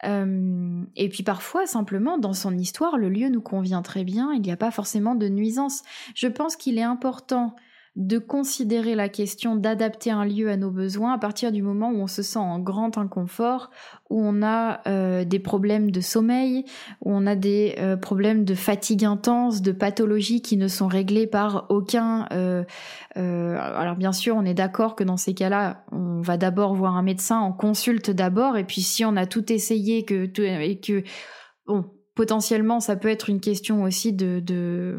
[0.04, 4.42] Euh, et puis parfois, simplement, dans son histoire, le lieu nous convient très bien, il
[4.42, 5.82] n'y a pas forcément de nuisance.
[6.14, 7.56] Je pense qu'il est important
[7.96, 12.00] de considérer la question d'adapter un lieu à nos besoins à partir du moment où
[12.00, 13.70] on se sent en grand inconfort,
[14.10, 16.64] où on a euh, des problèmes de sommeil,
[17.02, 21.28] où on a des euh, problèmes de fatigue intense, de pathologies qui ne sont réglées
[21.28, 22.26] par aucun.
[22.32, 22.64] Euh,
[23.14, 27.02] alors bien sûr, on est d'accord que dans ces cas-là, on va d'abord voir un
[27.02, 31.04] médecin, on consulte d'abord, et puis si on a tout essayé que et que
[31.66, 31.84] bon,
[32.16, 34.98] potentiellement, ça peut être une question aussi de, de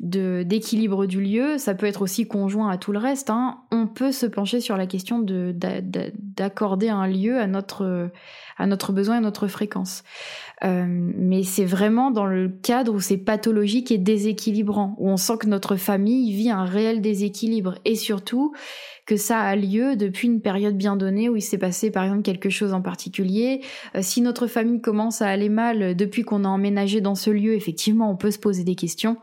[0.00, 3.30] d'équilibre du lieu, ça peut être aussi conjoint à tout le reste.
[3.30, 3.58] Hein.
[3.72, 8.10] On peut se pencher sur la question d'accorder un lieu à notre,
[8.58, 10.04] à notre besoin à notre fréquence.
[10.64, 15.38] Euh, mais c'est vraiment dans le cadre où c'est pathologique et déséquilibrant, où on sent
[15.40, 18.52] que notre famille vit un réel déséquilibre et surtout
[19.06, 22.22] que ça a lieu depuis une période bien donnée où il s'est passé par exemple
[22.22, 23.62] quelque chose en particulier.
[23.94, 27.54] Euh, si notre famille commence à aller mal depuis qu'on a emménagé dans ce lieu,
[27.54, 29.16] effectivement, on peut se poser des questions.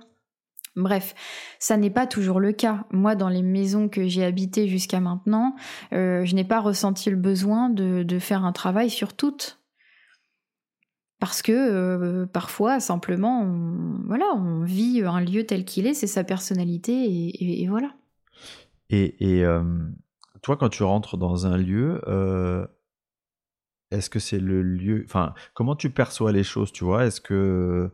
[0.75, 1.15] Bref,
[1.57, 2.85] ça n'est pas toujours le cas.
[2.91, 5.55] Moi, dans les maisons que j'ai habitées jusqu'à maintenant,
[5.93, 9.61] euh, je n'ai pas ressenti le besoin de, faire un travail sur toutes.
[11.19, 16.07] Parce que euh, parfois, simplement, on, voilà, on vit un lieu tel qu'il est, c'est
[16.07, 17.91] sa personnalité, et, voilà.
[18.89, 19.63] Et, euh,
[20.41, 22.01] toi, quand tu rentres dans un lieu,
[23.91, 25.03] est-ce que c'est le lieu.
[25.05, 27.05] Enfin, comment tu perçois les choses, tu vois?
[27.05, 27.91] Est-ce que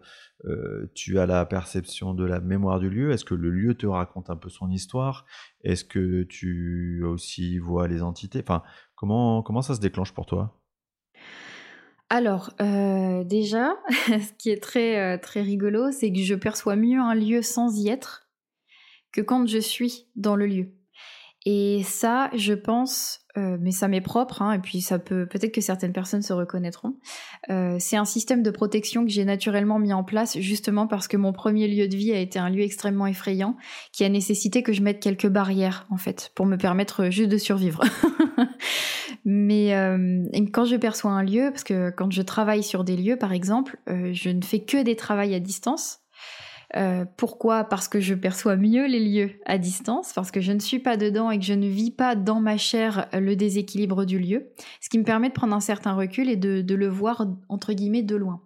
[0.96, 3.12] tu as la perception de la mémoire du lieu?
[3.12, 5.26] Est-ce que le lieu te raconte un peu son histoire?
[5.64, 8.40] Est-ce que tu aussi vois les entités?
[8.42, 8.64] Enfin,
[8.96, 10.60] comment, comment ça se déclenche pour toi?
[12.10, 17.42] Alors, déjà, ce qui est très, très rigolo, c'est que je perçois mieux un lieu
[17.42, 18.28] sans y être
[19.12, 20.74] que quand je suis dans le lieu.
[21.46, 25.52] Et ça, je pense, euh, mais ça m'est propre, hein, et puis ça peut peut-être
[25.52, 26.98] que certaines personnes se reconnaîtront.
[27.50, 31.18] Euh, c'est un système de protection que j'ai naturellement mis en place, justement parce que
[31.18, 33.58] mon premier lieu de vie a été un lieu extrêmement effrayant,
[33.92, 37.38] qui a nécessité que je mette quelques barrières, en fait, pour me permettre juste de
[37.38, 37.82] survivre.
[39.26, 40.24] mais euh,
[40.54, 43.78] quand je perçois un lieu, parce que quand je travaille sur des lieux, par exemple,
[43.88, 46.01] je ne fais que des travails à distance.
[46.76, 47.66] Euh, pourquoi?
[47.66, 50.98] Parce que je perçois mieux les lieux à distance, parce que je ne suis pas
[50.98, 54.48] dedans et que je ne vis pas dans ma chair le déséquilibre du lieu,
[54.80, 58.04] ce qui me permet de prendre un certain recul et de, le voir entre guillemets
[58.04, 58.42] de loin.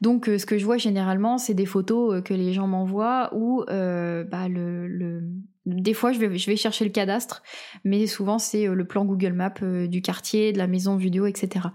[0.00, 3.30] Donc euh, ce que je vois généralement, c'est des photos euh, que les gens m'envoient
[3.34, 5.22] ou bah, le,
[5.66, 7.42] des fois je vais, je vais chercher le cadastre,
[7.84, 11.66] mais souvent c'est le plan Google Maps du quartier, de la maison vidéo, etc.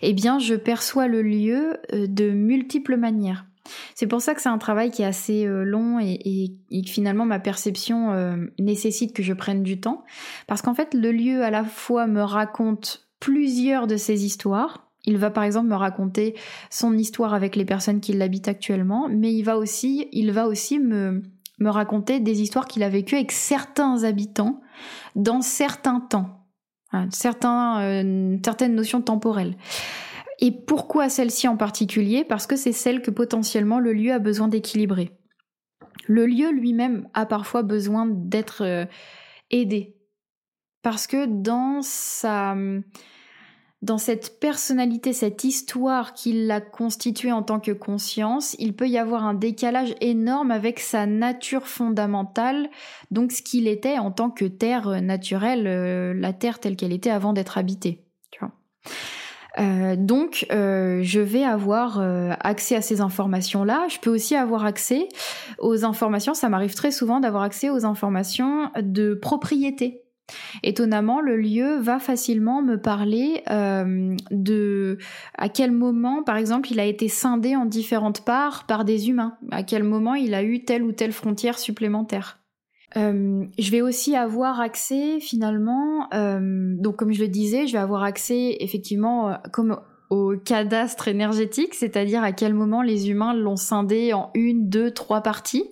[0.00, 3.44] Eh bien, je perçois le lieu de multiples manières.
[3.94, 7.24] C'est pour ça que c'est un travail qui est assez euh, long et, que finalement
[7.24, 10.04] ma perception euh, nécessite que je prenne du temps.
[10.46, 14.88] Parce qu'en fait, le lieu à la fois me raconte plusieurs de ses histoires.
[15.04, 16.34] Il va par exemple me raconter
[16.70, 20.80] son histoire avec les personnes qui l'habitent actuellement, mais il va aussi, il va aussi
[20.80, 21.22] me,
[21.58, 24.60] me raconter des histoires qu'il a vécues avec certains habitants
[25.14, 26.46] dans certains temps,
[27.10, 29.56] certains, euh, certaines notions temporelles.
[30.38, 32.24] Et pourquoi celle-ci en particulier?
[32.24, 35.12] Parce que c'est celle que potentiellement le lieu a besoin d'équilibrer.
[36.06, 38.84] Le lieu lui-même a parfois besoin d'être euh,
[39.50, 39.96] aidé.
[40.82, 42.54] Parce que dans sa
[43.82, 48.98] dans cette personnalité, cette histoire qu'il a constituée en tant que conscience, il peut y
[48.98, 52.70] avoir un décalage énorme avec sa nature fondamentale,
[53.10, 57.10] donc ce qu'il était en tant que terre naturelle, euh, la terre telle qu'elle était
[57.10, 58.06] avant d'être habitée.
[59.58, 63.86] Euh, donc, euh, je vais avoir euh, accès à ces informations-là.
[63.88, 65.08] Je peux aussi avoir accès
[65.58, 66.34] aux informations.
[66.34, 70.02] Ça m'arrive très souvent d'avoir accès aux informations de propriété.
[70.64, 73.44] Étonnamment, le lieu va facilement me parler
[74.32, 74.98] de
[75.38, 79.38] à quel moment, par exemple, il a été scindé en différentes parts par des humains.
[79.52, 82.40] À quel moment il a eu telle ou telle frontière supplémentaire.
[82.96, 87.78] Euh, je vais aussi avoir accès finalement, euh, donc comme je le disais, je vais
[87.78, 93.56] avoir accès effectivement euh, comme au cadastre énergétique, c'est-à-dire à quel moment les humains l'ont
[93.56, 95.68] scindé en une, deux, trois parties,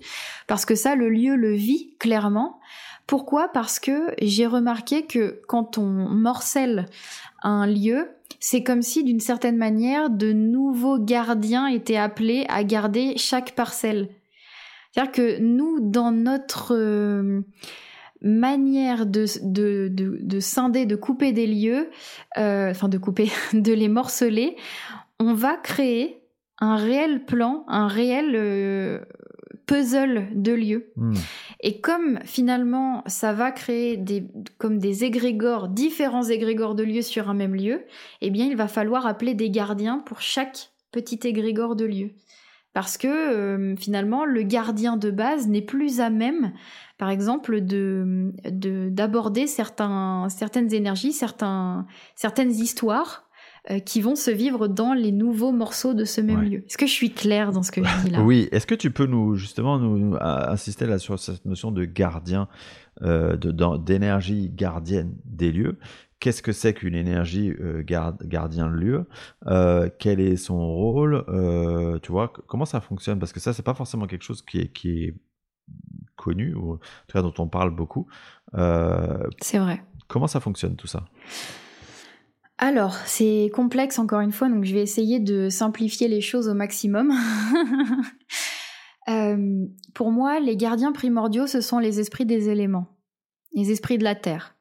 [0.47, 2.59] parce que ça, le lieu le vit clairement.
[3.07, 3.47] Pourquoi?
[3.47, 6.87] Parce que j'ai remarqué que quand on morcelle
[7.43, 8.09] un lieu,
[8.39, 14.09] c'est comme si d'une certaine manière de nouveaux gardiens étaient appelés à garder chaque parcelle.
[14.95, 17.41] C'est-à-dire que nous, dans notre euh,
[18.21, 21.89] manière de, de, de, scinder, de couper des lieux,
[22.37, 24.55] euh, enfin de couper, de les morceler,
[25.19, 26.21] on va créer
[26.59, 28.99] un réel plan, un réel euh,
[29.65, 30.93] puzzle de lieux.
[30.95, 31.15] Hmm.
[31.59, 34.25] Et comme finalement ça va créer des,
[34.57, 37.83] comme des égrégores, différents égrégores de lieux sur un même lieu,
[38.21, 42.11] eh bien il va falloir appeler des gardiens pour chaque petit égrégore de lieu
[42.75, 46.51] parce que euh, finalement le gardien de base n'est plus à même,
[46.97, 48.33] par exemple, de
[48.89, 53.29] d'aborder certains certaines énergies, certains certaines histoires
[53.71, 56.65] euh, qui vont se vivre dans les nouveaux morceaux de ce même lieu.
[56.67, 58.21] Est-ce que je suis claire dans ce que je dis là?
[58.21, 58.49] Oui.
[58.51, 62.49] Est-ce que tu peux nous justement nous, insister là sur cette notion de gardien,
[63.03, 65.79] euh, d'énergie gardienne des lieux?
[66.25, 69.07] Qu'est-ce que c'est qu'une énergie euh, gardien de lieu,
[69.45, 73.61] euh, quel est son rôle, euh, tu vois, comment ça fonctionne, parce que ça, c'est
[73.61, 75.13] pas forcément quelque chose qui est, qui est
[76.15, 78.07] connu, ou en tout cas dont on parle beaucoup.
[78.51, 79.83] c'est vrai.
[80.07, 81.05] Comment ça fonctionne tout ça?
[82.57, 86.55] Alors, c'est complexe encore une fois, donc je vais essayer de simplifier les choses au
[86.55, 87.13] maximum.
[89.93, 92.97] pour moi, les gardiens primordiaux, ce sont les esprits des éléments,
[93.53, 94.54] les esprits de la Terre.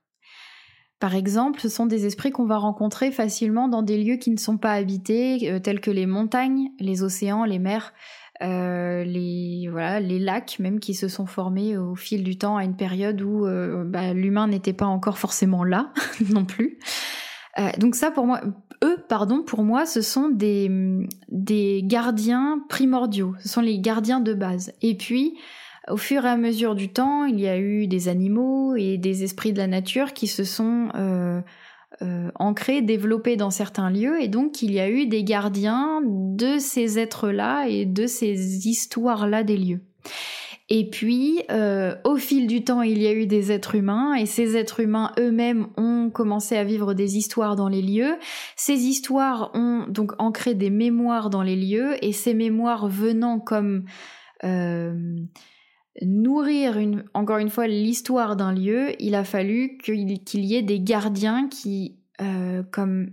[1.05, 4.39] Par exemple, ce sont des esprits qu'on va rencontrer facilement dans des lieux qui ne
[4.39, 7.93] sont pas habités, euh, tels que les montagnes, les océans, les mers,
[8.41, 12.65] euh, les voilà, les lacs même qui se sont formés au fil du temps à
[12.65, 15.93] une période où euh, bah, l'humain n'était pas encore forcément là
[16.31, 16.79] non plus.
[17.77, 18.41] donc ça pour moi,
[18.83, 20.71] eux pardon pour moi, ce sont des
[21.29, 24.73] des gardiens primordiaux, ce sont les gardiens de base.
[24.81, 25.35] Et puis
[25.89, 29.23] au fur et à mesure du temps, il y a eu des animaux et des
[29.23, 31.41] esprits de la nature qui se sont euh,
[32.03, 36.59] euh, ancrés, développés dans certains lieux, et donc il y a eu des gardiens de
[36.59, 39.81] ces êtres-là et de ces histoires-là des lieux.
[40.71, 44.25] Et puis, euh, au fil du temps, il y a eu des êtres humains, et
[44.25, 48.17] ces êtres humains eux-mêmes ont commencé à vivre des histoires dans les lieux.
[48.57, 53.85] Ces histoires ont donc ancré des mémoires dans les lieux, et ces mémoires venant comme
[56.03, 56.79] nourrir
[57.15, 61.97] encore une fois l'histoire d'un lieu, il a fallu qu'il y ait des gardiens qui,
[62.21, 63.11] euh, comme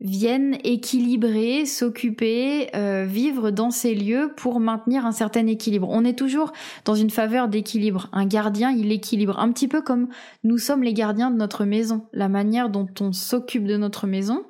[0.00, 5.88] viennent équilibrer, s'occuper, euh, vivre dans ces lieux pour maintenir un certain équilibre.
[5.90, 6.52] On est toujours
[6.84, 8.08] dans une faveur d'équilibre.
[8.12, 10.08] Un gardien, il équilibre un petit peu comme
[10.42, 12.06] nous sommes les gardiens de notre maison.
[12.12, 14.44] La manière dont on s'occupe de notre maison,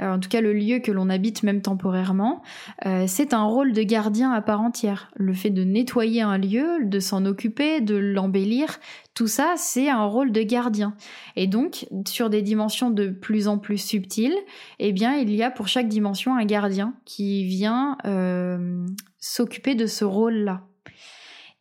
[0.00, 2.42] euh, en tout cas le lieu que l'on habite même temporairement,
[2.86, 5.10] euh, c'est un rôle de gardien à part entière.
[5.16, 8.78] Le fait de nettoyer un lieu, de s'en occuper, de l'embellir,
[9.14, 10.94] tout ça, c'est un rôle de gardien.
[11.34, 14.36] Et donc, sur des dimensions de plus en plus subtiles,
[14.78, 18.86] eh bien, il y a pour chaque dimension un gardien qui vient euh,
[19.18, 20.62] s'occuper de ce rôle-là.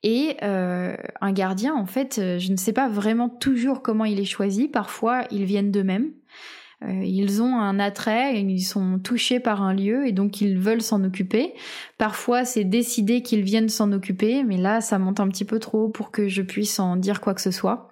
[0.04, 4.68] Et un gardien, en fait, je ne sais pas vraiment toujours comment il est choisi.
[4.68, 6.12] Parfois, ils viennent d'eux-mêmes.
[6.84, 10.82] Euh, ils ont un attrait, ils sont touchés par un lieu et donc ils veulent
[10.82, 11.54] s'en occuper.
[11.98, 15.90] Parfois, c'est décidé qu'ils viennent s'en occuper, mais là, ça monte un petit peu trop
[15.90, 17.90] pour que je puisse en dire quoi que ce soit.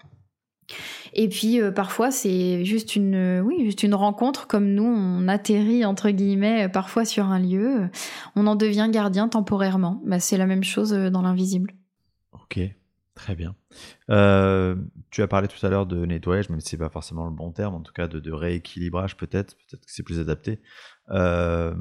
[1.14, 5.86] Et puis euh, parfois c'est juste une oui juste une rencontre comme nous on atterrit
[5.86, 7.88] entre guillemets parfois sur un lieu,
[8.36, 10.02] on en devient gardien temporairement.
[10.06, 11.74] Bah, c'est la même chose euh, dans l'invisible.
[12.34, 12.60] Ok.
[13.16, 13.56] Très bien.
[14.10, 14.76] Euh,
[15.10, 17.52] tu as parlé tout à l'heure de nettoyage, même si c'est pas forcément le bon
[17.52, 20.62] terme, en tout cas de, rééquilibrage peut-être, peut-être que c'est plus adapté.
[21.12, 21.74] Euh,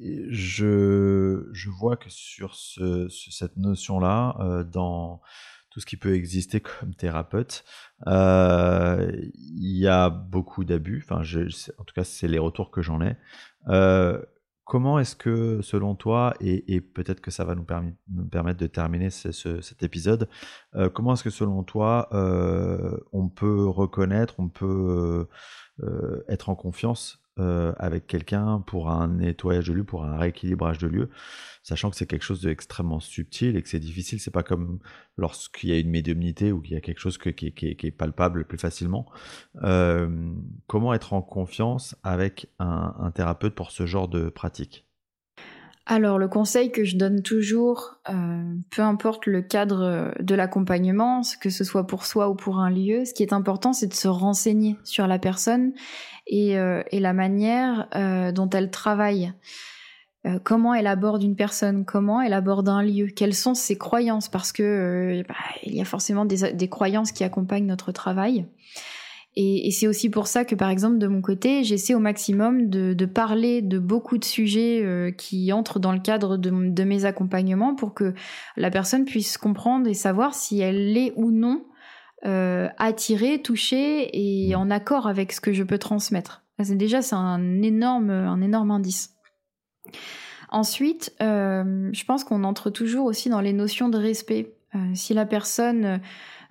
[0.00, 5.22] je, je, vois que sur ce, cette notion-là, euh, dans
[5.70, 7.64] tout ce qui peut exister comme thérapeute,
[8.04, 9.30] il
[9.78, 11.06] y a beaucoup d'abus.
[11.08, 13.16] Enfin, en tout cas, c'est les retours que j'en ai.
[14.64, 19.82] Comment est-ce que, selon toi, et, peut-être que ça va nous, permettre de terminer cet
[19.82, 20.28] épisode,
[20.76, 25.26] euh, comment est-ce que, selon toi, euh, on peut reconnaître, on peut
[25.82, 30.86] euh, être en confiance avec quelqu'un pour un nettoyage de lieu, pour un rééquilibrage de
[30.86, 31.10] lieu
[31.62, 34.20] sachant que c'est quelque chose d'extrêmement subtil et que c'est difficile.
[34.20, 34.80] C'est pas comme
[35.16, 38.58] lorsqu'il y a une médiumnité ou qu'il y a quelque chose qui, est palpable plus
[38.58, 39.06] facilement.
[39.62, 40.34] Euh,
[40.66, 44.86] comment être en confiance avec un, thérapeute pour ce genre de pratique?
[45.84, 51.50] Alors le conseil que je donne toujours, euh, peu importe le cadre de l'accompagnement, que
[51.50, 54.06] ce soit pour soi ou pour un lieu, ce qui est important c'est de se
[54.06, 55.72] renseigner sur la personne
[56.26, 57.88] et, euh, la manière
[58.32, 59.32] dont elle travaille.
[60.24, 64.28] Euh, comment elle aborde une personne, comment elle aborde un lieu, quelles sont ses croyances,
[64.28, 68.46] parce que euh, bah, il y a forcément des, croyances qui accompagnent notre travail.
[69.34, 73.06] Et, c'est aussi pour ça que, par exemple, de mon côté, j'essaie au maximum de,
[73.06, 77.74] parler de beaucoup de sujets euh, qui entrent dans le cadre de, de, mes accompagnements
[77.74, 78.14] pour que
[78.56, 81.64] la personne puisse comprendre et savoir si elle est ou non
[82.24, 86.44] attirée, touchée et en accord avec ce que je peux transmettre.
[86.58, 89.16] Déjà, c'est un énorme, un énorme indice.
[90.52, 94.54] Ensuite, euh, je pense qu'on entre toujours aussi dans les notions de respect.
[94.74, 96.00] Euh, si la personne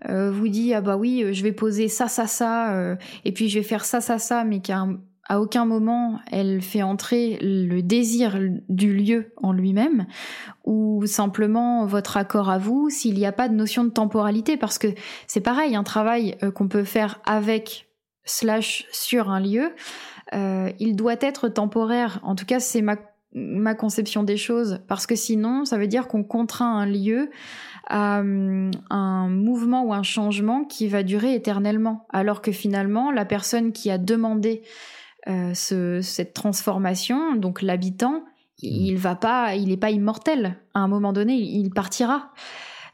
[0.09, 3.59] euh, vous dit ah bah oui, je vais poser ça, ça, ça, et puis je
[3.59, 4.87] vais faire ça, ça, ça, mais qu'à
[5.27, 8.37] à aucun moment elle fait entrer le désir
[8.69, 10.05] du lieu en lui-même,
[10.65, 14.77] ou simplement votre accord à vous, s'il n'y a pas de notion de temporalité, parce
[14.77, 14.87] que
[15.27, 17.87] c'est pareil, un travail qu'on peut faire avec
[18.23, 19.73] slash sur un lieu,
[20.33, 22.19] il doit être temporaire.
[22.23, 22.97] En tout cas, c'est ma
[23.33, 27.29] ma conception des choses, parce que sinon, ça veut dire qu'on contraint un lieu
[27.87, 33.25] à hum, un mouvement ou un changement qui va durer éternellement, alors que finalement, la
[33.25, 34.63] personne qui a demandé
[35.27, 38.23] euh, cette transformation, donc l'habitant,
[38.61, 38.97] il mmh.
[38.97, 40.57] va pas, il n'est pas immortel.
[40.73, 42.31] À un moment donné, il partira.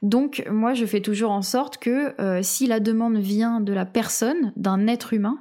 [0.03, 3.85] Donc moi, je fais toujours en sorte que euh, si la demande vient de la
[3.85, 5.39] personne, d'un être humain,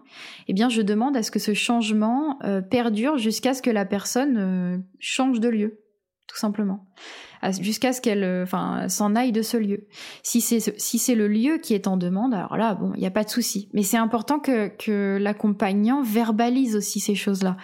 [0.48, 3.84] eh bien je demande à ce que ce changement euh, perdure jusqu'à ce que la
[3.84, 5.80] personne change de lieu,
[6.26, 6.86] tout simplement
[7.60, 9.86] jusqu'à ce qu'elle euh, enfin, s'en aille de ce lieu.
[10.22, 13.06] Si c'est si c'est le lieu qui est en demande, alors là, bon, il n'y
[13.06, 13.68] a pas de souci.
[13.72, 17.56] Mais c'est important que, que l'accompagnant verbalise aussi ces choses-là.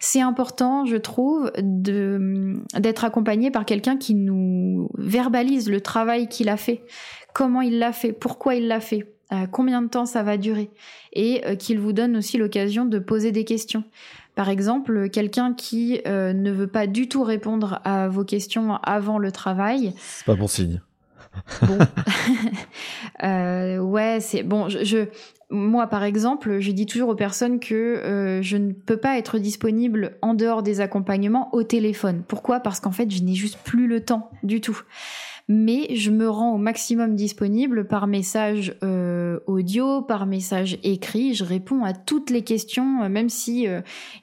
[0.00, 6.48] C'est important, je trouve, de d'être accompagné par quelqu'un qui nous verbalise le travail qu'il
[6.48, 6.84] a fait,
[7.34, 9.12] comment il l'a fait, pourquoi il l'a fait?
[9.32, 10.70] Euh, combien de temps ça va durer?
[11.12, 13.82] Et euh, qu'il vous donne aussi l'occasion de poser des questions.
[14.36, 19.18] Par exemple, quelqu'un qui euh, ne veut pas du tout répondre à vos questions avant
[19.18, 19.94] le travail.
[19.98, 20.82] C'est pas bon signe.
[21.62, 21.78] Bon.
[23.24, 24.68] euh, ouais, c'est bon.
[24.68, 25.06] Je,
[25.48, 29.38] moi, par exemple, je dis toujours aux personnes que euh, je ne peux pas être
[29.38, 32.22] disponible en dehors des accompagnements au téléphone.
[32.28, 32.60] Pourquoi?
[32.60, 34.82] Parce qu'en fait, je n'ai juste plus le temps du tout
[35.48, 41.34] mais je me rends au maximum disponible par message euh, audio, par message écrit.
[41.34, 43.66] Je réponds à toutes les questions, même si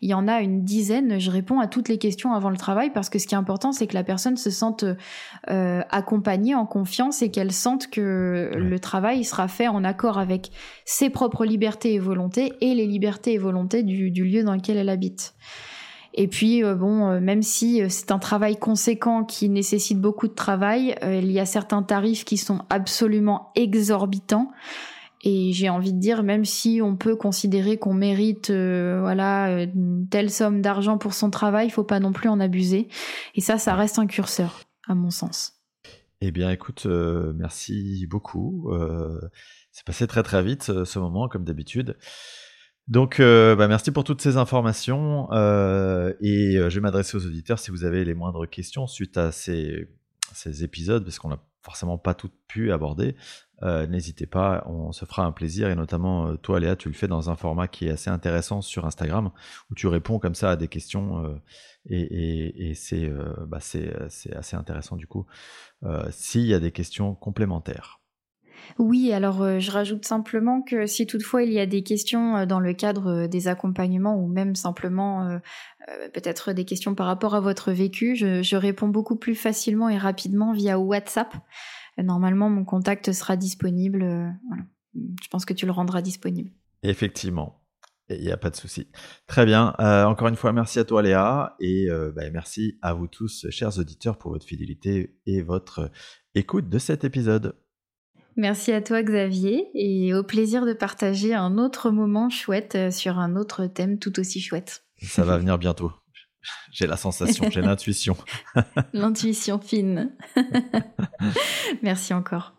[0.01, 1.19] il y en a une dizaine.
[1.19, 3.71] Je réponds à toutes les questions avant le travail parce que ce qui est important,
[3.71, 4.85] c'est que la personne se sente
[5.47, 10.51] accompagnée, en confiance et qu'elle sente que le travail sera fait en accord avec
[10.85, 14.77] ses propres libertés et volontés et les libertés et volontés du, du lieu dans lequel
[14.77, 15.33] elle habite.
[16.15, 20.27] Et puis, euh, bon, euh, même si euh, c'est un travail conséquent qui nécessite beaucoup
[20.27, 24.51] de travail, il y a certains tarifs qui sont absolument exorbitants.
[25.25, 30.29] Et j'ai envie de dire, même si on peut considérer qu'on mérite, voilà, une telle
[30.29, 32.89] somme d'argent pour son travail, il faut pas non plus en abuser.
[33.33, 35.53] Et ça, ça reste un curseur, à mon sens.
[36.19, 38.69] Eh bien, écoute, merci beaucoup.
[39.71, 41.95] c'est passé très très vite ce moment, comme d'habitude.
[42.87, 45.31] Donc, euh, bah, merci pour toutes ces informations.
[45.31, 49.17] Euh, et euh, je vais m'adresser aux auditeurs si vous avez les moindres questions suite
[49.17, 49.87] à ces,
[50.61, 53.15] épisodes, parce qu'on n'a forcément pas toutes pu aborder.
[53.87, 55.69] N'hésitez pas, on se fera un plaisir.
[55.69, 58.85] Et notamment, toi, Léa, tu le fais dans un format qui est assez intéressant sur
[58.85, 59.31] Instagram,
[59.71, 61.39] où tu réponds comme ça à des questions.
[61.89, 63.09] et, et c'est
[63.47, 65.25] bah, assez intéressant du coup,
[66.09, 68.02] s'il y a des questions complémentaires.
[68.79, 72.45] Oui, alors euh, je rajoute simplement que si toutefois il y a des questions euh,
[72.45, 75.39] dans le cadre euh, des accompagnements ou même simplement
[76.13, 80.53] peut-être des questions par rapport à votre vécu, je, réponds beaucoup plus facilement et rapidement
[80.53, 81.35] via WhatsApp.
[81.97, 84.33] Normalement, mon contact sera disponible.
[84.93, 86.51] Je pense que tu le rendras disponible.
[86.83, 87.61] Effectivement.
[88.09, 88.87] Il n'y a pas de souci.
[89.27, 89.73] Très bien.
[89.79, 94.17] encore une fois, merci à toi Léa et bah, merci à vous tous, chers auditeurs,
[94.17, 95.91] pour votre fidélité et votre
[96.35, 97.55] écoute de cet épisode.
[98.35, 103.19] Merci à toi Xavier et au plaisir de partager un autre moment chouette euh, sur
[103.19, 104.83] un autre thème tout aussi chouette.
[105.01, 105.91] Ça va venir bientôt.
[106.71, 108.17] J'ai la sensation, j'ai l'intuition.
[108.93, 110.11] L'intuition fine.
[111.81, 112.55] Merci encore.